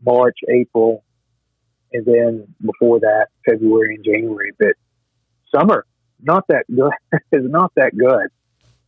March, 0.06 0.38
April, 0.50 1.04
and 1.94 2.06
then 2.06 2.54
before 2.62 3.00
that, 3.02 3.28
February 3.50 3.96
and 3.96 4.06
January. 4.06 4.52
But 4.58 4.74
summer, 5.54 5.86
not 6.22 6.46
that 6.50 6.66
good. 6.74 6.92
is 7.32 7.50
not 7.50 7.72
that 7.76 7.98
good. 7.98 8.28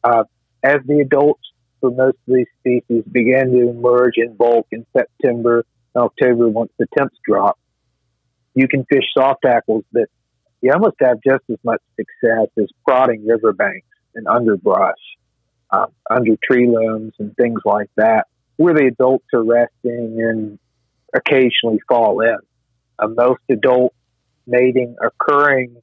Uh, 0.04 0.24
as 0.62 0.78
the 0.86 1.00
adults 1.00 1.42
for 1.80 1.92
most 1.92 2.18
of 2.28 2.36
these 2.36 2.48
species 2.60 3.04
begin 3.12 3.52
to 3.52 3.70
emerge 3.70 4.14
in 4.18 4.36
bulk 4.36 4.68
in 4.72 4.86
September, 4.96 5.66
October, 5.96 6.48
once 6.48 6.72
the 6.80 6.88
temps 6.98 7.16
drop, 7.26 7.60
you 8.56 8.68
can 8.68 8.86
fish 8.86 9.04
soft 9.18 9.42
hackles 9.44 9.84
that 9.94 10.08
you 10.62 10.72
almost 10.72 10.96
have 11.02 11.18
just 11.26 11.44
as 11.50 11.58
much 11.64 11.82
success 11.98 12.48
as 12.58 12.68
prodding 12.86 13.26
riverbanks 13.28 13.88
and 14.16 14.28
underbrush, 14.28 15.00
uh, 15.72 15.88
under 16.10 16.36
tree 16.44 16.68
limbs 16.68 17.14
and 17.20 17.36
things 17.36 17.62
like 17.66 17.90
that, 17.96 18.28
where 18.58 18.74
the 18.74 18.86
adults 18.86 19.26
are 19.34 19.44
resting 19.44 20.18
and 20.20 20.60
occasionally 21.14 21.80
fall 21.88 22.22
in. 22.22 22.38
Uh, 23.00 23.08
most 23.08 23.42
adult 23.50 23.94
mating 24.46 24.96
occurring 25.02 25.76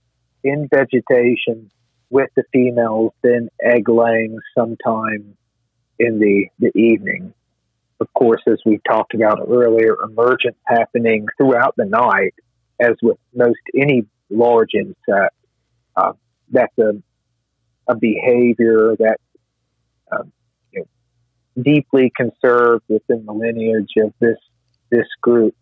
in 0.45 0.69
vegetation 0.73 1.71
with 2.11 2.29
the 2.37 2.43
females, 2.53 3.13
then 3.23 3.49
egg 3.63 3.89
laying 3.89 4.37
sometime 4.57 5.37
in 5.99 6.19
the, 6.19 6.47
the 6.59 6.77
evening. 6.79 7.33
Of 8.01 8.13
course, 8.15 8.43
as 8.51 8.59
we 8.65 8.81
talked 8.89 9.15
about 9.15 9.41
earlier, 9.49 9.97
emergence 10.03 10.57
happening 10.67 11.27
throughout 11.37 11.75
the 11.77 11.85
night, 11.85 12.35
as 12.81 12.97
with 13.03 13.19
most 13.35 13.61
any 13.75 14.07
large 14.31 14.71
insect. 14.75 15.35
Uh, 15.95 16.13
that's 16.51 16.77
a 16.79 16.95
a 17.91 17.97
behavior 17.97 18.97
that 18.99 19.19
um, 20.13 20.33
you 20.73 20.81
know, 20.81 21.63
deeply 21.63 22.13
conserved 22.17 22.85
within 22.89 23.27
the 23.27 23.33
lineage 23.33 23.93
of 23.99 24.13
this 24.21 24.39
this 24.91 25.07
group 25.21 25.55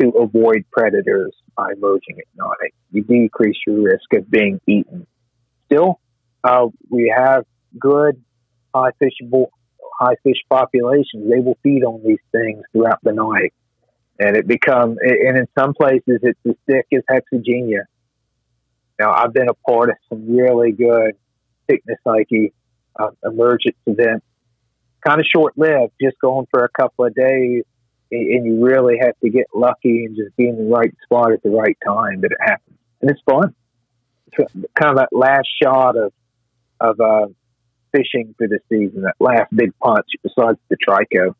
to 0.00 0.08
avoid 0.10 0.64
predators 0.72 1.34
by 1.56 1.72
emerging 1.76 2.18
at 2.18 2.26
night. 2.36 2.74
You 2.90 3.02
decrease 3.02 3.56
your 3.66 3.82
risk 3.82 4.12
of 4.14 4.28
being 4.30 4.60
eaten. 4.66 5.06
Still, 5.66 6.00
uh, 6.42 6.66
we 6.90 7.12
have 7.16 7.44
good 7.78 8.22
high 8.74 8.90
fishable 9.02 9.46
high 9.98 10.16
fish 10.22 10.38
populations. 10.48 11.30
They 11.30 11.40
will 11.40 11.58
feed 11.62 11.84
on 11.84 12.02
these 12.04 12.18
things 12.32 12.62
throughout 12.72 12.98
the 13.02 13.12
night, 13.12 13.52
and 14.18 14.36
it 14.36 14.46
become 14.46 14.96
and 15.00 15.38
in 15.38 15.46
some 15.58 15.74
places 15.74 16.20
it's 16.22 16.40
as 16.46 16.54
thick 16.66 16.86
as 16.92 17.02
hexagenia. 17.10 17.84
Now 18.98 19.12
I've 19.12 19.32
been 19.32 19.48
a 19.48 19.54
part 19.54 19.90
of 19.90 19.96
some 20.08 20.28
really 20.28 20.72
good 20.72 21.16
Pycnopsyches 21.70 22.52
uh, 22.98 23.10
emergence 23.24 23.76
event. 23.86 24.22
Kind 25.06 25.20
of 25.20 25.26
short 25.26 25.56
lived, 25.56 25.92
just 26.00 26.18
going 26.20 26.46
for 26.50 26.64
a 26.64 26.68
couple 26.68 27.04
of 27.04 27.14
days, 27.14 27.64
and 28.10 28.46
you 28.46 28.64
really 28.64 28.98
have 29.00 29.18
to 29.22 29.28
get 29.28 29.46
lucky 29.54 30.06
and 30.06 30.16
just 30.16 30.34
be 30.36 30.48
in 30.48 30.56
the 30.56 30.74
right 30.74 30.94
spot 31.02 31.32
at 31.32 31.42
the 31.42 31.50
right 31.50 31.76
time 31.84 32.22
that 32.22 32.30
it 32.30 32.38
happens. 32.40 32.78
And 33.00 33.10
it's 33.10 33.20
fun. 33.28 33.54
It's 34.26 34.52
kind 34.74 34.90
of 34.90 34.96
that 34.96 35.10
last 35.12 35.48
shot 35.62 35.96
of 35.96 36.12
of 36.80 37.00
uh, 37.00 37.26
fishing 37.92 38.34
for 38.36 38.48
the 38.48 38.58
season, 38.68 39.02
that 39.02 39.14
last 39.20 39.54
big 39.54 39.72
punch, 39.78 40.06
besides 40.22 40.58
the 40.68 40.76
trico, 40.76 41.34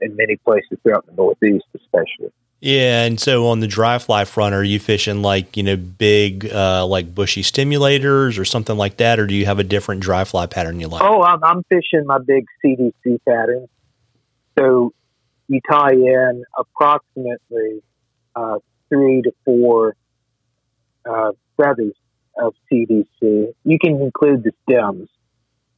in 0.00 0.16
many 0.16 0.36
places 0.36 0.78
throughout 0.82 1.06
the 1.06 1.12
Northeast, 1.12 1.64
especially. 1.74 2.32
Yeah, 2.60 3.04
and 3.04 3.18
so 3.18 3.46
on 3.46 3.60
the 3.60 3.66
dry 3.66 3.98
fly 3.98 4.26
front, 4.26 4.54
are 4.54 4.62
you 4.62 4.78
fishing 4.78 5.22
like 5.22 5.56
you 5.56 5.62
know 5.62 5.76
big 5.76 6.52
uh, 6.52 6.86
like 6.86 7.14
bushy 7.14 7.42
stimulators 7.42 8.38
or 8.38 8.44
something 8.44 8.76
like 8.76 8.98
that, 8.98 9.18
or 9.18 9.26
do 9.26 9.34
you 9.34 9.46
have 9.46 9.58
a 9.58 9.64
different 9.64 10.02
dry 10.02 10.24
fly 10.24 10.44
pattern 10.44 10.78
you 10.78 10.88
like? 10.88 11.02
Oh, 11.02 11.22
I'm, 11.22 11.42
I'm 11.42 11.62
fishing 11.64 12.04
my 12.06 12.18
big 12.18 12.44
CDC 12.62 13.18
pattern. 13.26 13.66
So 14.58 14.92
you 15.48 15.60
tie 15.70 15.92
in 15.92 16.44
approximately 16.56 17.82
uh, 18.36 18.58
three 18.90 19.22
to 19.22 19.32
four 19.46 19.96
uh, 21.08 21.32
feathers 21.56 21.94
of 22.36 22.54
CDC. 22.70 23.54
You 23.64 23.78
can 23.78 24.02
include 24.02 24.44
the 24.44 24.52
stems, 24.62 25.08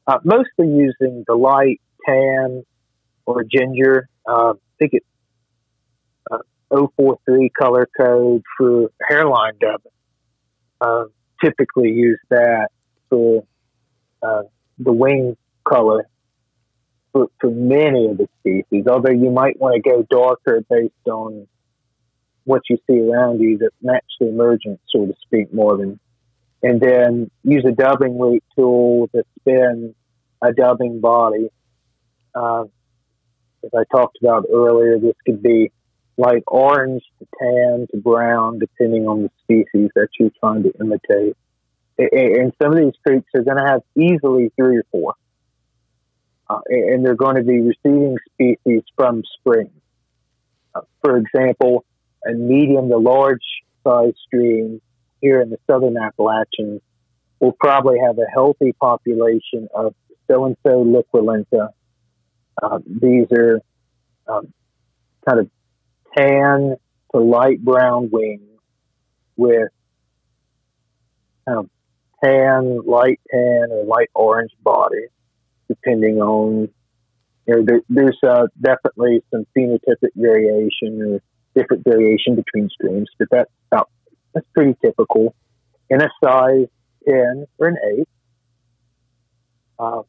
uh, 0.08 0.18
mostly 0.24 0.66
using 0.66 1.24
the 1.28 1.34
light 1.34 1.80
tan 2.04 2.64
or 3.24 3.44
ginger. 3.44 4.08
Uh, 4.26 4.54
I 4.54 4.74
think 4.80 4.94
it's 4.94 5.06
uh, 6.28 6.38
043 6.72 7.50
color 7.50 7.88
code 7.98 8.42
for 8.56 8.90
Hareline 9.10 9.58
dubbing. 9.60 9.92
Uh, 10.80 11.04
typically 11.42 11.90
use 11.90 12.18
that 12.30 12.68
for 13.08 13.44
uh, 14.22 14.42
the 14.78 14.92
wing 14.92 15.36
color 15.68 16.06
for, 17.12 17.26
for 17.40 17.50
many 17.50 18.06
of 18.06 18.18
the 18.18 18.28
species, 18.40 18.86
although 18.86 19.12
you 19.12 19.30
might 19.30 19.60
want 19.60 19.74
to 19.74 19.88
go 19.88 20.02
darker 20.08 20.64
based 20.68 20.92
on 21.06 21.46
what 22.44 22.62
you 22.68 22.78
see 22.88 23.00
around 23.00 23.40
you 23.40 23.58
that 23.58 23.70
match 23.82 24.04
the 24.18 24.28
emergence, 24.28 24.80
so 24.88 25.06
to 25.06 25.14
speak, 25.22 25.52
more 25.52 25.76
than. 25.76 26.00
And 26.64 26.80
then 26.80 27.30
use 27.42 27.64
a 27.66 27.72
dubbing 27.72 28.14
weight 28.14 28.44
tool 28.56 29.08
to 29.08 29.24
spin 29.40 29.94
a 30.40 30.52
dubbing 30.52 31.00
body. 31.00 31.50
Uh, 32.34 32.64
as 33.64 33.70
I 33.76 33.82
talked 33.94 34.18
about 34.20 34.46
earlier, 34.52 34.98
this 34.98 35.14
could 35.26 35.42
be 35.42 35.70
light 36.16 36.42
orange 36.46 37.02
to 37.18 37.26
tan 37.38 37.86
to 37.90 37.96
brown, 37.96 38.58
depending 38.58 39.06
on 39.06 39.22
the 39.22 39.30
species 39.42 39.90
that 39.94 40.08
you're 40.18 40.30
trying 40.40 40.62
to 40.64 40.72
imitate. 40.80 41.36
And 41.98 42.52
some 42.60 42.72
of 42.72 42.78
these 42.78 42.94
creeks 43.06 43.28
are 43.34 43.42
going 43.42 43.58
to 43.58 43.64
have 43.64 43.82
easily 43.96 44.50
three 44.56 44.78
or 44.78 44.84
four. 44.90 45.14
Uh, 46.48 46.60
and 46.68 47.04
they're 47.04 47.14
going 47.14 47.36
to 47.36 47.42
be 47.42 47.60
receiving 47.60 48.16
species 48.32 48.82
from 48.96 49.22
springs. 49.38 49.70
Uh, 50.74 50.80
for 51.02 51.16
example, 51.16 51.84
a 52.26 52.32
medium 52.32 52.88
to 52.88 52.98
large 52.98 53.42
size 53.84 54.14
stream 54.26 54.80
here 55.20 55.40
in 55.40 55.50
the 55.50 55.58
southern 55.66 55.96
Appalachians 55.96 56.82
will 57.40 57.56
probably 57.58 57.98
have 57.98 58.18
a 58.18 58.30
healthy 58.32 58.72
population 58.72 59.68
of 59.74 59.94
so 60.30 60.44
and 60.44 60.56
so 60.66 60.84
luculenta. 60.84 61.70
Uh, 62.62 62.78
these 62.86 63.26
are 63.32 63.60
um, 64.28 64.52
kind 65.26 65.40
of 65.40 65.50
tan 66.16 66.76
to 67.14 67.20
light 67.20 67.62
brown 67.62 68.10
wings 68.10 68.42
with 69.36 69.68
kind 71.46 71.58
of 71.58 71.70
tan, 72.22 72.80
light 72.86 73.20
tan, 73.30 73.68
or 73.70 73.84
light 73.84 74.10
orange 74.14 74.52
body, 74.62 75.06
depending 75.68 76.20
on, 76.20 76.68
you 77.46 77.54
know, 77.54 77.64
there, 77.64 77.80
there's 77.88 78.18
uh, 78.26 78.46
definitely 78.60 79.22
some 79.30 79.46
phenotypic 79.56 80.10
variation 80.14 81.02
or 81.02 81.20
different 81.54 81.84
variation 81.84 82.36
between 82.36 82.68
streams, 82.70 83.08
but 83.18 83.28
that's 83.30 83.50
about, 83.70 83.90
that's 84.34 84.46
pretty 84.54 84.76
typical. 84.84 85.34
In 85.90 86.00
a 86.00 86.08
size 86.24 86.68
10 87.06 87.46
or 87.58 87.68
an 87.68 87.76
8. 87.98 88.08
Uh, 89.78 90.02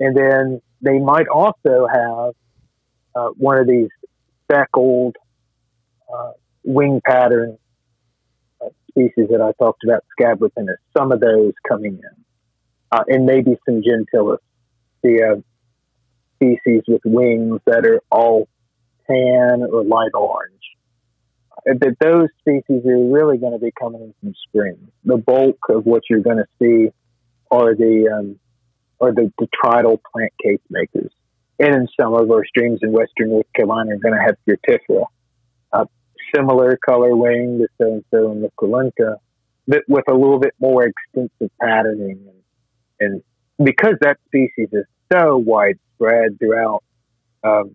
and 0.00 0.16
then 0.16 0.60
they 0.80 0.98
might 0.98 1.26
also 1.28 1.86
have 1.92 2.34
uh, 3.14 3.28
one 3.36 3.58
of 3.58 3.66
these 3.66 3.88
speckled 4.48 5.16
uh, 6.12 6.32
wing 6.64 7.00
pattern 7.04 7.58
uh, 8.60 8.68
species 8.90 9.28
that 9.30 9.40
I 9.40 9.52
talked 9.62 9.84
about, 9.84 10.04
Scabripennis, 10.18 10.76
some 10.96 11.12
of 11.12 11.20
those 11.20 11.52
coming 11.68 11.94
in. 11.94 12.24
Uh, 12.90 13.04
and 13.06 13.26
maybe 13.26 13.58
some 13.66 13.82
gentilis, 13.82 14.38
the 15.02 15.22
uh, 15.22 15.40
species 16.36 16.82
with 16.88 17.02
wings 17.04 17.60
that 17.66 17.84
are 17.84 18.00
all 18.10 18.48
tan 19.06 19.62
or 19.70 19.84
light 19.84 20.12
orange. 20.14 20.54
But 21.66 21.98
those 22.00 22.28
species 22.38 22.86
are 22.86 23.12
really 23.12 23.36
going 23.36 23.52
to 23.52 23.58
be 23.58 23.72
coming 23.78 24.00
in 24.00 24.14
from 24.20 24.34
spring. 24.48 24.90
The 25.04 25.18
bulk 25.18 25.58
of 25.68 25.84
what 25.84 26.04
you're 26.08 26.20
going 26.20 26.38
to 26.38 26.46
see 26.58 26.90
are 27.50 27.74
the 27.74 28.08
um, 28.16 28.38
are 29.00 29.12
the 29.12 29.30
detrital 29.38 29.98
plant 30.12 30.32
case 30.42 30.60
makers 30.70 31.12
and 31.58 31.74
in 31.74 31.88
some 32.00 32.14
of 32.14 32.30
our 32.30 32.44
streams 32.44 32.80
in 32.82 32.92
western 32.92 33.30
North 33.30 33.46
Carolina 33.54 33.94
are 33.94 33.98
going 33.98 34.14
to 34.14 34.20
have 34.20 34.36
Gyrtifera. 34.48 35.06
Uh, 35.72 35.84
similar 36.34 36.78
color 36.84 37.14
wing 37.16 37.58
to 37.58 37.68
so 37.78 37.92
and 37.94 38.04
so 38.10 38.32
in 38.32 38.42
the 38.42 38.50
Colunca, 38.58 39.16
but 39.66 39.82
with 39.88 40.04
a 40.08 40.14
little 40.14 40.38
bit 40.38 40.54
more 40.60 40.84
extensive 40.86 41.50
patterning. 41.60 42.20
And, 43.00 43.22
and 43.58 43.66
because 43.66 43.94
that 44.00 44.18
species 44.26 44.68
is 44.72 44.84
so 45.12 45.36
widespread 45.36 46.38
throughout 46.38 46.82
um, 47.42 47.74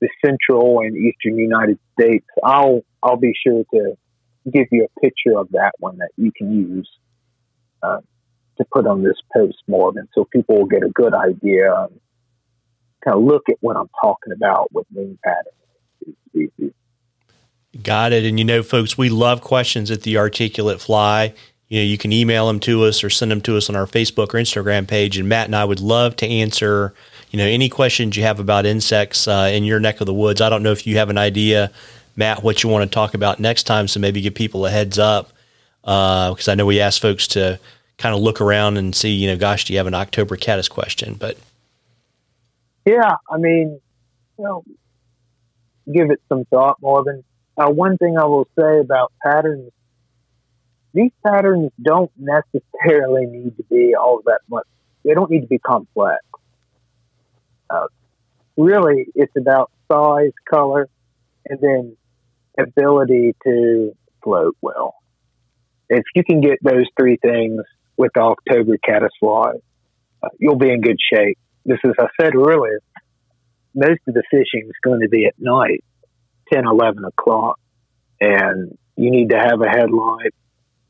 the 0.00 0.08
central 0.24 0.80
and 0.80 0.96
eastern 0.96 1.38
United 1.38 1.78
States, 1.98 2.26
I'll 2.44 2.82
I'll 3.02 3.16
be 3.16 3.34
sure 3.46 3.64
to 3.72 3.96
give 4.52 4.66
you 4.70 4.84
a 4.86 5.00
picture 5.00 5.38
of 5.38 5.48
that 5.52 5.72
one 5.78 5.98
that 5.98 6.10
you 6.16 6.32
can 6.36 6.52
use 6.52 6.88
uh, 7.82 7.98
to 8.58 8.64
put 8.72 8.86
on 8.86 9.02
this 9.02 9.16
post, 9.34 9.56
Marvin, 9.66 10.08
so 10.14 10.24
people 10.24 10.58
will 10.58 10.66
get 10.66 10.82
a 10.82 10.88
good 10.88 11.14
idea 11.14 11.88
kind 13.06 13.18
of 13.18 13.24
look 13.24 13.48
at 13.48 13.56
what 13.60 13.76
I'm 13.76 13.88
talking 14.00 14.32
about 14.32 14.72
with 14.72 14.86
wing 14.92 15.18
patterns. 15.24 16.72
Got 17.82 18.12
it. 18.12 18.24
And 18.24 18.38
you 18.38 18.44
know, 18.44 18.62
folks, 18.62 18.98
we 18.98 19.08
love 19.08 19.40
questions 19.40 19.90
at 19.90 20.02
the 20.02 20.18
Articulate 20.18 20.80
Fly. 20.80 21.34
You 21.68 21.80
know, 21.80 21.84
you 21.84 21.98
can 21.98 22.12
email 22.12 22.46
them 22.46 22.60
to 22.60 22.84
us 22.84 23.02
or 23.02 23.10
send 23.10 23.30
them 23.30 23.40
to 23.42 23.56
us 23.56 23.68
on 23.68 23.76
our 23.76 23.86
Facebook 23.86 24.28
or 24.28 24.38
Instagram 24.38 24.86
page. 24.86 25.18
And 25.18 25.28
Matt 25.28 25.46
and 25.46 25.56
I 25.56 25.64
would 25.64 25.80
love 25.80 26.16
to 26.16 26.26
answer, 26.26 26.94
you 27.30 27.38
know, 27.38 27.44
any 27.44 27.68
questions 27.68 28.16
you 28.16 28.22
have 28.22 28.38
about 28.38 28.66
insects 28.66 29.26
uh, 29.26 29.50
in 29.52 29.64
your 29.64 29.80
neck 29.80 30.00
of 30.00 30.06
the 30.06 30.14
woods. 30.14 30.40
I 30.40 30.48
don't 30.48 30.62
know 30.62 30.72
if 30.72 30.86
you 30.86 30.96
have 30.98 31.10
an 31.10 31.18
idea, 31.18 31.72
Matt, 32.14 32.42
what 32.42 32.62
you 32.62 32.70
want 32.70 32.88
to 32.88 32.94
talk 32.94 33.14
about 33.14 33.40
next 33.40 33.64
time. 33.64 33.88
So 33.88 33.98
maybe 33.98 34.20
give 34.20 34.34
people 34.34 34.64
a 34.64 34.70
heads 34.70 34.98
up 34.98 35.32
because 35.82 36.48
uh, 36.48 36.52
I 36.52 36.54
know 36.54 36.66
we 36.66 36.80
asked 36.80 37.02
folks 37.02 37.26
to 37.28 37.58
kind 37.98 38.14
of 38.14 38.20
look 38.20 38.40
around 38.40 38.76
and 38.76 38.94
see, 38.94 39.10
you 39.10 39.26
know, 39.26 39.36
gosh, 39.36 39.64
do 39.64 39.72
you 39.72 39.78
have 39.78 39.86
an 39.86 39.94
October 39.94 40.36
caddis 40.36 40.68
question? 40.68 41.14
But 41.14 41.36
yeah, 42.86 43.16
I 43.28 43.36
mean, 43.38 43.80
you 44.38 44.44
know, 44.44 44.64
give 45.92 46.10
it 46.10 46.20
some 46.28 46.44
thought, 46.44 46.78
Marvin. 46.80 47.24
Uh, 47.58 47.70
one 47.70 47.96
thing 47.96 48.16
I 48.16 48.24
will 48.26 48.48
say 48.58 48.78
about 48.78 49.12
patterns, 49.22 49.72
these 50.94 51.10
patterns 51.26 51.72
don't 51.82 52.12
necessarily 52.16 53.26
need 53.26 53.56
to 53.56 53.64
be 53.64 53.94
all 53.94 54.20
that 54.26 54.40
much. 54.48 54.66
They 55.04 55.14
don't 55.14 55.30
need 55.30 55.40
to 55.40 55.46
be 55.46 55.58
complex. 55.58 56.22
Uh, 57.68 57.86
really, 58.56 59.06
it's 59.14 59.34
about 59.36 59.72
size, 59.90 60.32
color, 60.48 60.88
and 61.48 61.58
then 61.60 61.96
ability 62.58 63.34
to 63.44 63.96
float 64.22 64.56
well. 64.60 64.94
If 65.88 66.04
you 66.14 66.24
can 66.24 66.40
get 66.40 66.58
those 66.62 66.86
three 66.98 67.16
things 67.16 67.62
with 67.96 68.12
the 68.14 68.20
October 68.20 68.76
caddisfly, 68.78 69.60
uh, 70.22 70.28
you'll 70.38 70.56
be 70.56 70.70
in 70.70 70.80
good 70.80 70.98
shape 71.12 71.38
this, 71.66 71.78
as 71.84 71.92
I 71.98 72.06
said 72.20 72.34
earlier, 72.34 72.80
most 73.74 74.00
of 74.08 74.14
the 74.14 74.22
fishing 74.30 74.66
is 74.66 74.74
going 74.82 75.00
to 75.00 75.08
be 75.08 75.26
at 75.26 75.34
night, 75.38 75.84
10, 76.52 76.66
11 76.66 77.04
o'clock. 77.04 77.58
And 78.20 78.78
you 78.96 79.10
need 79.10 79.30
to 79.30 79.38
have 79.38 79.60
a 79.60 79.68
headlight 79.68 80.34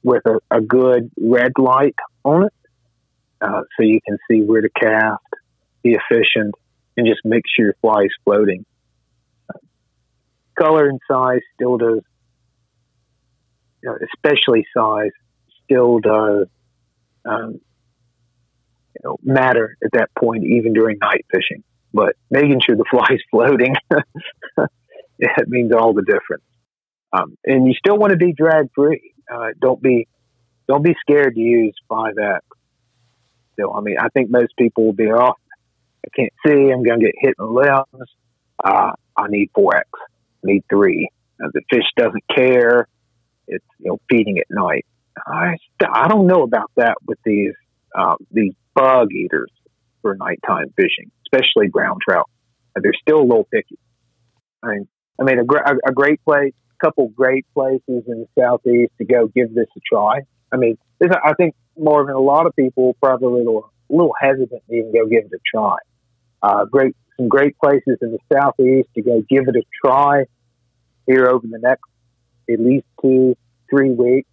with 0.03 0.23
a, 0.27 0.39
a 0.51 0.61
good 0.61 1.11
red 1.21 1.53
light 1.59 1.97
on 2.25 2.45
it 2.45 2.53
uh, 3.41 3.63
so 3.77 3.83
you 3.83 4.01
can 4.07 4.19
see 4.31 4.43
where 4.43 4.61
to 4.61 4.69
cast, 4.69 5.23
be 5.83 5.97
efficient, 5.97 6.55
and 6.97 7.07
just 7.07 7.21
make 7.25 7.43
sure 7.55 7.67
your 7.67 7.75
fly 7.81 8.05
is 8.05 8.15
floating. 8.25 8.65
Color 10.59 10.89
and 10.89 11.01
size 11.11 11.41
still 11.55 11.77
does, 11.77 12.01
you 13.83 13.91
know, 13.91 13.99
especially 14.15 14.67
size, 14.75 15.11
still 15.65 15.99
does 15.99 16.47
um, 17.27 17.61
you 18.97 19.09
know, 19.09 19.17
matter 19.23 19.77
at 19.85 19.91
that 19.93 20.11
point, 20.19 20.45
even 20.45 20.73
during 20.73 20.99
night 20.99 21.27
fishing. 21.31 21.63
But 21.93 22.15
making 22.31 22.61
sure 22.65 22.77
the 22.77 22.85
fly 22.91 23.07
is 23.11 23.23
floating, 23.31 23.75
it 25.19 25.49
means 25.49 25.73
all 25.73 25.93
the 25.93 26.03
difference. 26.03 26.45
Um, 27.13 27.37
and 27.45 27.67
you 27.67 27.75
still 27.75 27.97
want 27.97 28.11
to 28.11 28.17
be 28.17 28.33
drag 28.33 28.69
free. 28.75 29.13
Uh, 29.33 29.49
don't 29.61 29.81
be 29.81 30.07
don't 30.69 30.83
be 30.83 30.95
scared 31.01 31.35
to 31.35 31.41
use 31.41 31.75
5X. 31.89 32.41
So, 33.59 33.73
I 33.73 33.81
mean, 33.81 33.97
I 34.01 34.09
think 34.09 34.31
most 34.31 34.53
people 34.59 34.85
will 34.85 34.93
be 34.93 35.07
off. 35.07 35.39
I 36.05 36.09
can't 36.15 36.33
see. 36.45 36.71
I'm 36.73 36.83
going 36.83 36.99
to 36.99 37.07
get 37.07 37.15
hit 37.19 37.35
in 37.39 37.47
the 37.47 37.53
limbs. 37.53 38.11
Uh, 38.63 38.93
I 39.17 39.29
need 39.29 39.51
4X. 39.57 39.85
I 39.95 40.07
need 40.43 40.65
three. 40.69 41.09
Uh, 41.43 41.49
the 41.55 41.63
fish 41.71 41.85
doesn't 41.97 42.25
care. 42.35 42.89
It's 43.49 43.65
you 43.79 43.91
know 43.91 43.99
feeding 44.11 44.39
at 44.39 44.47
night. 44.51 44.87
I 45.27 45.57
I 45.89 46.09
don't 46.09 46.27
know 46.27 46.43
about 46.43 46.71
that 46.77 46.97
with 47.07 47.19
these 47.25 47.53
uh, 47.97 48.17
these 48.31 48.53
bug 48.75 49.13
eaters 49.13 49.51
for 50.03 50.15
nighttime 50.17 50.73
fishing, 50.77 51.11
especially 51.27 51.69
brown 51.69 51.99
trout. 52.07 52.29
They're 52.81 52.93
still 53.01 53.21
a 53.21 53.29
little 53.31 53.49
picky. 53.51 53.79
I 54.63 54.69
mean, 54.69 54.89
I 55.19 55.25
mean, 55.25 55.39
a, 55.39 55.73
a 55.89 55.93
great 55.93 56.23
place, 56.25 56.53
a 56.79 56.85
couple 56.85 57.09
great 57.09 57.47
places 57.55 58.05
in 58.07 58.27
the 58.27 58.29
southeast 58.39 58.93
to 58.99 59.05
go 59.05 59.29
give 59.29 59.55
this 59.55 59.67
a 59.77 59.81
try. 59.91 60.21
I 60.53 60.57
mean, 60.57 60.77
this, 60.99 61.11
I 61.25 61.33
think 61.35 61.55
more 61.77 62.05
than 62.05 62.15
a 62.15 62.21
lot 62.21 62.47
of 62.47 62.55
people 62.55 62.97
probably 63.03 63.29
a 63.29 63.45
little, 63.45 63.73
a 63.91 63.93
little 63.93 64.15
hesitant 64.21 64.63
to 64.69 64.75
even 64.75 64.93
go 64.93 65.07
give 65.07 65.25
it 65.25 65.33
a 65.33 65.39
try. 65.51 65.77
Uh, 66.43 66.67
great, 66.67 66.95
some 67.17 67.29
great 67.29 67.57
places 67.59 67.99
in 68.03 68.13
the 68.13 68.19
southeast 68.33 68.89
to 68.95 69.03
go 69.03 69.23
give 69.29 69.49
it 69.49 69.57
a 69.57 69.63
try 69.85 70.27
here 71.07 71.29
over 71.29 71.47
the 71.47 71.59
next 71.59 71.85
at 72.51 72.61
least 72.61 72.87
two, 73.01 73.37
three 73.71 73.91
weeks. 73.91 74.29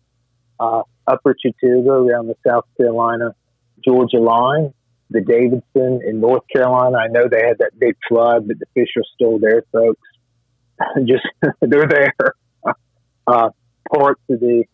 uh, 0.59 0.83
Upper 1.05 1.35
Chattooga 1.35 2.07
around 2.07 2.27
the 2.27 2.35
South 2.47 2.65
Carolina 2.77 3.35
Georgia 3.85 4.17
line, 4.17 4.73
the 5.09 5.21
Davidson 5.21 6.01
in 6.05 6.19
North 6.19 6.43
Carolina. 6.53 6.97
I 6.97 7.07
know 7.07 7.27
they 7.29 7.45
had 7.45 7.59
that 7.59 7.77
big 7.79 7.95
flood, 8.07 8.47
but 8.47 8.59
the 8.59 8.65
fish 8.73 8.89
are 8.97 9.03
still 9.13 9.39
there, 9.39 9.63
folks. 9.71 10.01
Just 11.05 11.25
they're 11.61 11.87
there. 11.87 12.13
Uh, 13.25 13.51
parts 13.89 14.19
of 14.29 14.41
the 14.41 14.65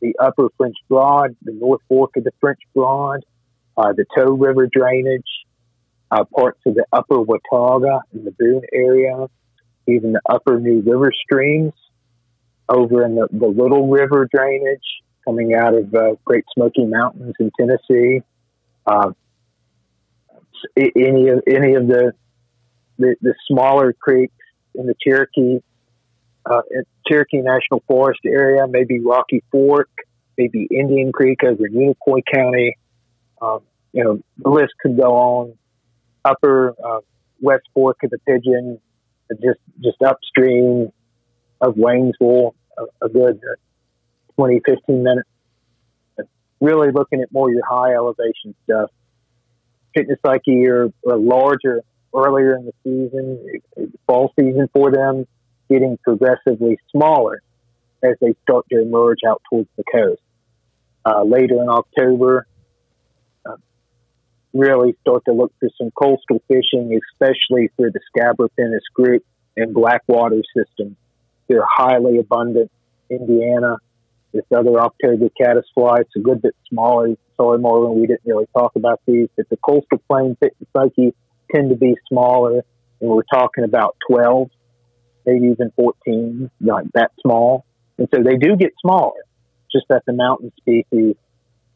the 0.00 0.16
Upper 0.18 0.48
French 0.56 0.74
Broad, 0.88 1.36
the 1.42 1.52
North 1.52 1.80
Fork 1.88 2.16
of 2.16 2.24
the 2.24 2.32
French 2.40 2.58
Broad, 2.74 3.20
uh, 3.76 3.92
the 3.92 4.04
Toe 4.16 4.32
River 4.32 4.66
drainage, 4.66 5.22
uh, 6.10 6.24
parts 6.24 6.58
of 6.66 6.74
the 6.74 6.84
Upper 6.92 7.20
Watauga 7.20 8.00
in 8.12 8.24
the 8.24 8.32
Boone 8.32 8.62
area, 8.72 9.28
even 9.86 10.12
the 10.12 10.20
Upper 10.28 10.58
New 10.58 10.80
River 10.80 11.12
streams 11.24 11.72
over 12.68 13.04
in 13.04 13.14
the, 13.14 13.28
the 13.30 13.46
Little 13.46 13.88
River 13.88 14.28
drainage 14.34 15.02
coming 15.24 15.54
out 15.54 15.74
of 15.74 15.94
uh, 15.94 16.14
Great 16.24 16.44
Smoky 16.54 16.84
Mountains 16.84 17.34
in 17.38 17.50
Tennessee. 17.58 18.22
Uh, 18.86 19.12
any 20.76 21.28
of 21.28 21.42
any 21.46 21.74
of 21.74 21.86
the, 21.86 22.12
the, 22.98 23.16
the 23.20 23.34
smaller 23.48 23.92
creeks 23.92 24.34
in 24.74 24.86
the 24.86 24.94
Cherokee 25.02 25.58
uh, 26.44 26.62
Cherokee 27.06 27.38
National 27.38 27.82
Forest 27.86 28.20
area, 28.26 28.66
maybe 28.66 29.00
Rocky 29.00 29.42
Fork, 29.50 29.90
maybe 30.36 30.66
Indian 30.70 31.12
Creek 31.12 31.40
over 31.44 31.66
in 31.66 31.72
Unicoi 31.72 32.22
County. 32.32 32.76
Um, 33.40 33.60
you 33.92 34.04
know, 34.04 34.20
the 34.38 34.50
list 34.50 34.72
could 34.80 34.96
go 34.96 35.12
on. 35.14 35.54
Upper 36.24 36.74
uh, 36.84 37.00
West 37.40 37.64
Fork 37.74 37.98
of 38.04 38.10
the 38.10 38.18
Pigeon, 38.26 38.80
just 39.42 39.58
just 39.80 40.00
upstream 40.02 40.92
of 41.60 41.74
Waynesville, 41.74 42.54
a, 42.78 43.06
a 43.06 43.08
good 43.08 43.36
uh, 43.38 43.56
20, 44.36 44.60
15 44.64 45.02
minutes. 45.02 45.28
Really 46.62 46.92
looking 46.92 47.20
at 47.22 47.32
more 47.32 47.50
your 47.50 47.66
high 47.68 47.92
elevation 47.92 48.54
stuff. 48.62 48.90
Pycnopsyche 49.96 50.92
or, 51.02 51.16
larger 51.16 51.82
earlier 52.14 52.54
in 52.54 52.66
the 52.66 52.72
season, 52.84 53.90
fall 54.06 54.32
season 54.38 54.68
for 54.72 54.92
them, 54.92 55.26
getting 55.68 55.98
progressively 56.04 56.78
smaller 56.92 57.42
as 58.04 58.12
they 58.20 58.36
start 58.44 58.64
to 58.70 58.80
emerge 58.80 59.18
out 59.26 59.42
towards 59.50 59.68
the 59.76 59.82
coast. 59.92 60.22
Uh, 61.04 61.24
later 61.24 61.60
in 61.60 61.68
October, 61.68 62.46
uh, 63.44 63.56
really 64.54 64.94
start 65.00 65.24
to 65.24 65.32
look 65.32 65.52
for 65.58 65.68
some 65.76 65.90
coastal 65.90 66.40
fishing, 66.46 66.96
especially 67.10 67.70
for 67.76 67.90
the 67.90 68.00
Scabripennis 68.14 68.82
group 68.94 69.24
and 69.56 69.74
Blackwater 69.74 70.42
system. 70.56 70.96
They're 71.48 71.66
highly 71.68 72.18
abundant. 72.18 72.70
Indiana, 73.10 73.78
this 74.32 74.44
other 74.54 74.80
October 74.80 75.28
caddisfly, 75.40 76.00
it's 76.00 76.16
a 76.16 76.20
good 76.20 76.42
bit 76.42 76.54
smaller. 76.68 77.14
Sorry, 77.36 77.58
Marvin, 77.58 78.00
we 78.00 78.06
didn't 78.06 78.22
really 78.24 78.46
talk 78.56 78.76
about 78.76 79.00
these, 79.06 79.28
but 79.36 79.48
the 79.48 79.56
coastal 79.56 79.98
plain 80.08 80.36
psyche 80.76 81.14
tend 81.54 81.70
to 81.70 81.76
be 81.76 81.94
smaller, 82.08 82.64
and 83.00 83.10
we're 83.10 83.22
talking 83.32 83.64
about 83.64 83.96
12 84.08 84.48
maybe 85.26 85.46
even 85.46 85.72
14, 85.76 86.50
like 86.60 86.86
that 86.94 87.12
small. 87.20 87.64
And 87.98 88.08
so 88.14 88.22
they 88.22 88.36
do 88.36 88.56
get 88.56 88.72
smaller, 88.80 89.20
just 89.70 89.86
that 89.88 90.02
the 90.06 90.12
mountain 90.12 90.52
species 90.58 91.16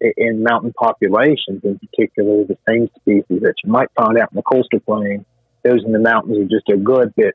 in 0.00 0.42
mountain 0.42 0.72
populations, 0.72 1.62
in 1.64 1.78
particular, 1.78 2.44
the 2.44 2.58
same 2.68 2.88
species 2.96 3.40
that 3.42 3.54
you 3.64 3.70
might 3.70 3.88
find 3.96 4.18
out 4.18 4.30
in 4.32 4.36
the 4.36 4.42
coastal 4.42 4.80
plain, 4.80 5.24
those 5.64 5.84
in 5.84 5.92
the 5.92 5.98
mountains 5.98 6.38
are 6.38 6.44
just 6.44 6.68
a 6.68 6.76
good 6.76 7.14
bit, 7.16 7.34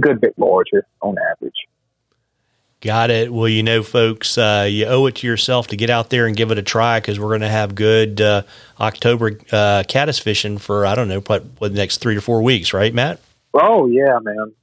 good 0.00 0.20
bit 0.20 0.34
larger 0.36 0.86
on 1.00 1.16
average. 1.30 1.54
Got 2.86 3.10
it. 3.10 3.32
Well, 3.32 3.48
you 3.48 3.62
know, 3.62 3.82
folks, 3.82 4.38
uh, 4.38 4.66
you 4.70 4.86
owe 4.86 5.06
it 5.06 5.16
to 5.16 5.26
yourself 5.26 5.66
to 5.68 5.76
get 5.76 5.90
out 5.90 6.10
there 6.10 6.26
and 6.26 6.36
give 6.36 6.50
it 6.50 6.58
a 6.58 6.62
try 6.62 7.00
because 7.00 7.20
we're 7.20 7.28
going 7.28 7.40
to 7.42 7.48
have 7.48 7.74
good 7.74 8.20
uh, 8.20 8.42
October 8.80 9.38
uh, 9.52 9.82
caddis 9.88 10.18
fishing 10.18 10.58
for 10.58 10.86
I 10.86 10.94
don't 10.94 11.08
know 11.08 11.20
what, 11.20 11.44
what 11.58 11.72
the 11.72 11.78
next 11.78 11.98
three 11.98 12.14
to 12.14 12.20
four 12.20 12.42
weeks, 12.42 12.72
right, 12.72 12.94
Matt? 12.94 13.20
Oh 13.52 13.86
yeah, 13.86 14.18
man 14.22 14.54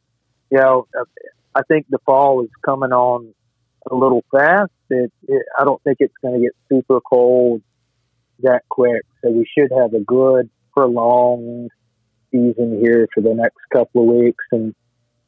you 0.53 0.59
know, 0.59 0.87
I 1.55 1.61
think 1.63 1.87
the 1.89 1.97
fall 2.05 2.43
is 2.43 2.49
coming 2.63 2.91
on 2.91 3.33
a 3.89 3.95
little 3.95 4.23
fast. 4.31 4.71
It, 4.91 5.11
it, 5.27 5.45
I 5.57 5.63
don't 5.63 5.81
think 5.81 5.97
it's 5.99 6.13
going 6.21 6.35
to 6.35 6.41
get 6.41 6.53
super 6.69 7.01
cold 7.01 7.63
that 8.41 8.61
quick. 8.69 9.01
So 9.21 9.31
we 9.31 9.47
should 9.57 9.71
have 9.75 9.95
a 9.95 9.99
good 9.99 10.51
prolonged 10.73 11.71
season 12.31 12.79
here 12.83 13.07
for 13.15 13.21
the 13.21 13.33
next 13.33 13.57
couple 13.71 14.07
of 14.07 14.15
weeks. 14.15 14.43
And 14.51 14.75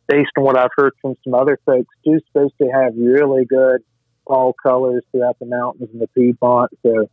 based 0.07 0.31
on 0.37 0.43
what 0.43 0.57
I've 0.57 0.71
heard 0.77 0.93
from 1.01 1.15
some 1.23 1.33
other 1.33 1.59
folks, 1.65 1.93
too, 2.03 2.19
supposed 2.27 2.53
to 2.61 2.67
have 2.69 2.93
really 2.97 3.45
good 3.45 3.81
fall 4.25 4.53
colors 4.53 5.03
throughout 5.11 5.37
the 5.39 5.45
mountains 5.45 5.89
and 5.91 6.01
the 6.01 6.07
Piedmont. 6.07 6.71
So, 6.83 7.07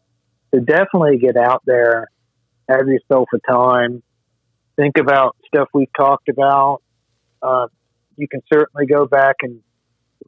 so 0.55 0.61
definitely 0.61 1.19
get 1.19 1.37
out 1.37 1.63
there, 1.67 2.09
have 2.69 2.87
yourself 2.89 3.29
a 3.35 3.53
time, 3.53 4.03
think 4.77 4.99
about 4.99 5.37
stuff 5.47 5.69
we've 5.75 5.93
talked 5.97 6.29
about. 6.29 6.83
Uh, 7.43 7.67
you 8.17 8.29
can 8.29 8.43
certainly 8.53 8.87
go 8.87 9.07
back 9.07 9.37
and 9.43 9.61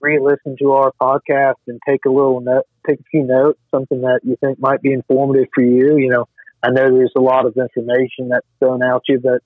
re-listen 0.01 0.57
to 0.61 0.73
our 0.73 0.93
podcast 1.01 1.55
and 1.69 1.81
take 1.89 2.05
a 2.07 2.11
little 2.11 2.41
note, 2.41 2.65
take 2.87 3.01
a 3.01 3.05
few 3.11 3.25
notes, 3.25 3.59
something 3.71 4.03
that 4.03 4.21
you 4.23 4.37
think 4.41 4.59
might 4.59 4.83
be 4.83 4.93
informative 4.93 5.49
for 5.55 5.63
you. 5.63 5.97
You 5.97 6.11
know, 6.11 6.29
I 6.63 6.71
know 6.71 6.91
there's 6.91 7.13
a 7.17 7.21
lot 7.21 7.47
of 7.47 7.57
information 7.57 8.29
that's 8.31 8.47
thrown 8.59 8.83
out 8.83 9.03
to 9.07 9.15
you, 9.15 9.21
but 9.21 9.43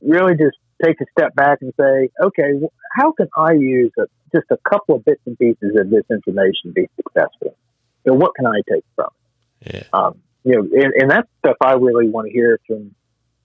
really 0.00 0.34
just 0.34 0.56
take 0.84 1.00
a 1.00 1.04
step 1.16 1.34
back 1.34 1.58
and 1.60 1.72
say, 1.78 2.10
okay, 2.22 2.60
how 2.92 3.12
can 3.12 3.28
I 3.36 3.52
use 3.52 3.92
a, 3.98 4.04
just 4.34 4.46
a 4.50 4.56
couple 4.68 4.96
of 4.96 5.04
bits 5.04 5.20
and 5.26 5.38
pieces 5.38 5.76
of 5.78 5.90
this 5.90 6.04
information 6.10 6.66
to 6.66 6.72
be 6.72 6.88
successful? 6.96 7.56
So 8.06 8.14
what 8.14 8.34
can 8.34 8.46
I 8.46 8.60
take 8.70 8.84
from 8.94 9.08
it? 9.60 9.74
Yeah. 9.74 9.84
Um, 9.92 10.20
you 10.44 10.56
know, 10.56 10.62
and, 10.62 10.92
and 10.94 11.10
that's 11.10 11.28
stuff 11.38 11.56
I 11.60 11.74
really 11.74 12.08
want 12.08 12.26
to 12.26 12.32
hear 12.32 12.58
from 12.66 12.94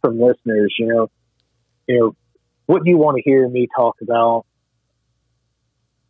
from 0.01 0.19
listeners. 0.19 0.73
You 0.79 0.87
know, 0.87 1.11
you 1.87 1.99
know, 1.99 2.15
what 2.65 2.83
do 2.83 2.89
you 2.89 2.97
want 2.97 3.17
to 3.17 3.23
hear 3.23 3.47
me 3.47 3.67
talk 3.75 3.97
about? 4.01 4.45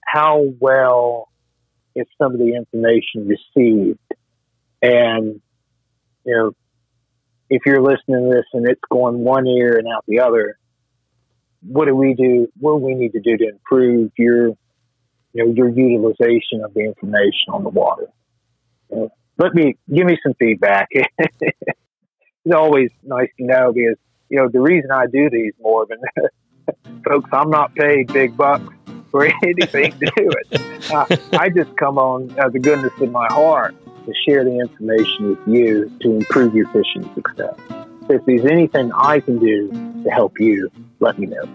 How 0.06 0.45
well 0.60 1.30
is 1.95 2.08
some 2.17 2.34
of 2.34 2.39
the 2.39 2.56
information 2.56 3.27
received? 3.27 3.99
And, 4.82 5.41
you 6.23 6.34
know, 6.34 6.51
if 7.49 7.63
you're 7.65 7.82
listening 7.82 8.30
to 8.30 8.36
this 8.36 8.45
and 8.53 8.67
it's 8.67 8.82
going 8.89 9.19
one 9.19 9.47
ear 9.47 9.77
and 9.77 9.88
out 9.88 10.06
the 10.08 10.21
other, 10.21 10.58
what 11.62 11.86
do 11.86 11.96
we 11.96 12.13
do? 12.13 12.48
What 12.60 12.80
do 12.80 12.86
we 12.86 12.96
need 12.96 13.12
to 13.13 13.20
do 13.20 13.38
to 13.38 13.50
improve 13.50 14.12
your, 14.17 14.48
you 15.34 15.46
know, 15.46 15.52
your 15.52 15.70
utilization 15.70 16.63
of 16.63 16.74
the 16.74 16.82
information 16.82 17.50
on 17.50 17.63
the 17.63 17.70
water? 17.70 18.08
You 18.89 18.98
know, 18.98 19.10
let 19.38 19.54
me 19.54 19.78
give 19.93 20.06
me 20.06 20.17
some 20.24 20.34
feedback. 20.36 20.88
it's 20.93 22.56
always 22.56 22.91
nice 23.04 23.30
to 23.38 23.46
know 23.46 23.72
because 23.74 23.98
you 24.30 24.38
know 24.38 24.50
the 24.50 24.62
reason 24.62 24.91
I 24.91 25.06
do 25.08 25.30
these 25.30 25.54
more 25.60 25.86
than 25.88 26.00
folks, 27.06 27.30
I'm 27.32 27.50
not 27.50 27.76
paid 27.76 28.12
big 28.12 28.36
bucks 28.36 28.74
for 29.12 29.26
anything 29.43 29.91
to 29.91 30.12
do 30.15 30.30
it. 30.52 30.91
Uh, 30.91 31.06
I 31.34 31.50
just 31.50 31.76
come 31.78 31.98
on 31.98 32.34
of 32.39 32.54
the 32.54 32.60
goodness 32.60 32.93
of 33.00 33.12
my 33.12 33.28
heart 33.30 33.76
to 34.06 34.13
share 34.28 34.43
the 34.43 34.58
information 34.58 35.30
with 35.32 35.48
you 35.48 35.91
to 36.02 36.15
improve 36.15 36.56
your 36.56 36.67
fishing 36.70 37.10
success. 37.13 37.56
If 38.10 38.26
there's 38.26 38.46
anything 38.46 38.91
I 38.93 39.20
can 39.20 39.39
do 39.39 39.70
to 40.04 40.10
help 40.10 40.39
you, 40.39 40.72
let 41.00 41.20
me 41.20 41.28
know. 41.28 41.48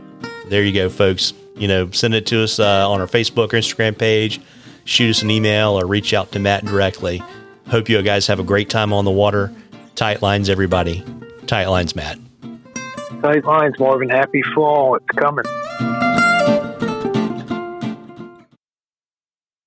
There 0.47 0.63
you 0.63 0.73
go, 0.73 0.89
folks. 0.89 1.33
You 1.57 1.69
know, 1.69 1.91
send 1.91 2.15
it 2.15 2.27
to 2.27 2.43
us 2.43 2.59
uh, 2.59 2.91
on 2.91 3.01
our 3.01 3.07
Facebook 3.07 3.53
or 3.53 3.59
Instagram 3.59 3.97
page. 3.97 4.41
Shoot 4.85 5.11
us 5.11 5.23
an 5.23 5.31
email 5.31 5.79
or 5.81 5.87
reach 5.87 6.13
out 6.13 6.33
to 6.33 6.39
Matt 6.39 6.65
directly. 6.65 7.23
Hope 7.69 7.89
you 7.89 8.01
guys 8.03 8.27
have 8.27 8.41
a 8.41 8.45
great 8.45 8.69
time 8.69 8.93
on 8.93 9.05
the 9.05 9.11
water. 9.11 9.53
Tight 9.95 10.23
lines, 10.23 10.49
everybody. 10.49 11.05
Tight 11.47 11.67
lines, 11.67 11.95
Matt 11.95 12.19
tight 13.23 13.45
lines, 13.45 13.79
Marvin. 13.79 14.11
Happy 14.11 14.43
fall. 14.55 14.97
It's 14.97 15.07
coming. 15.17 15.45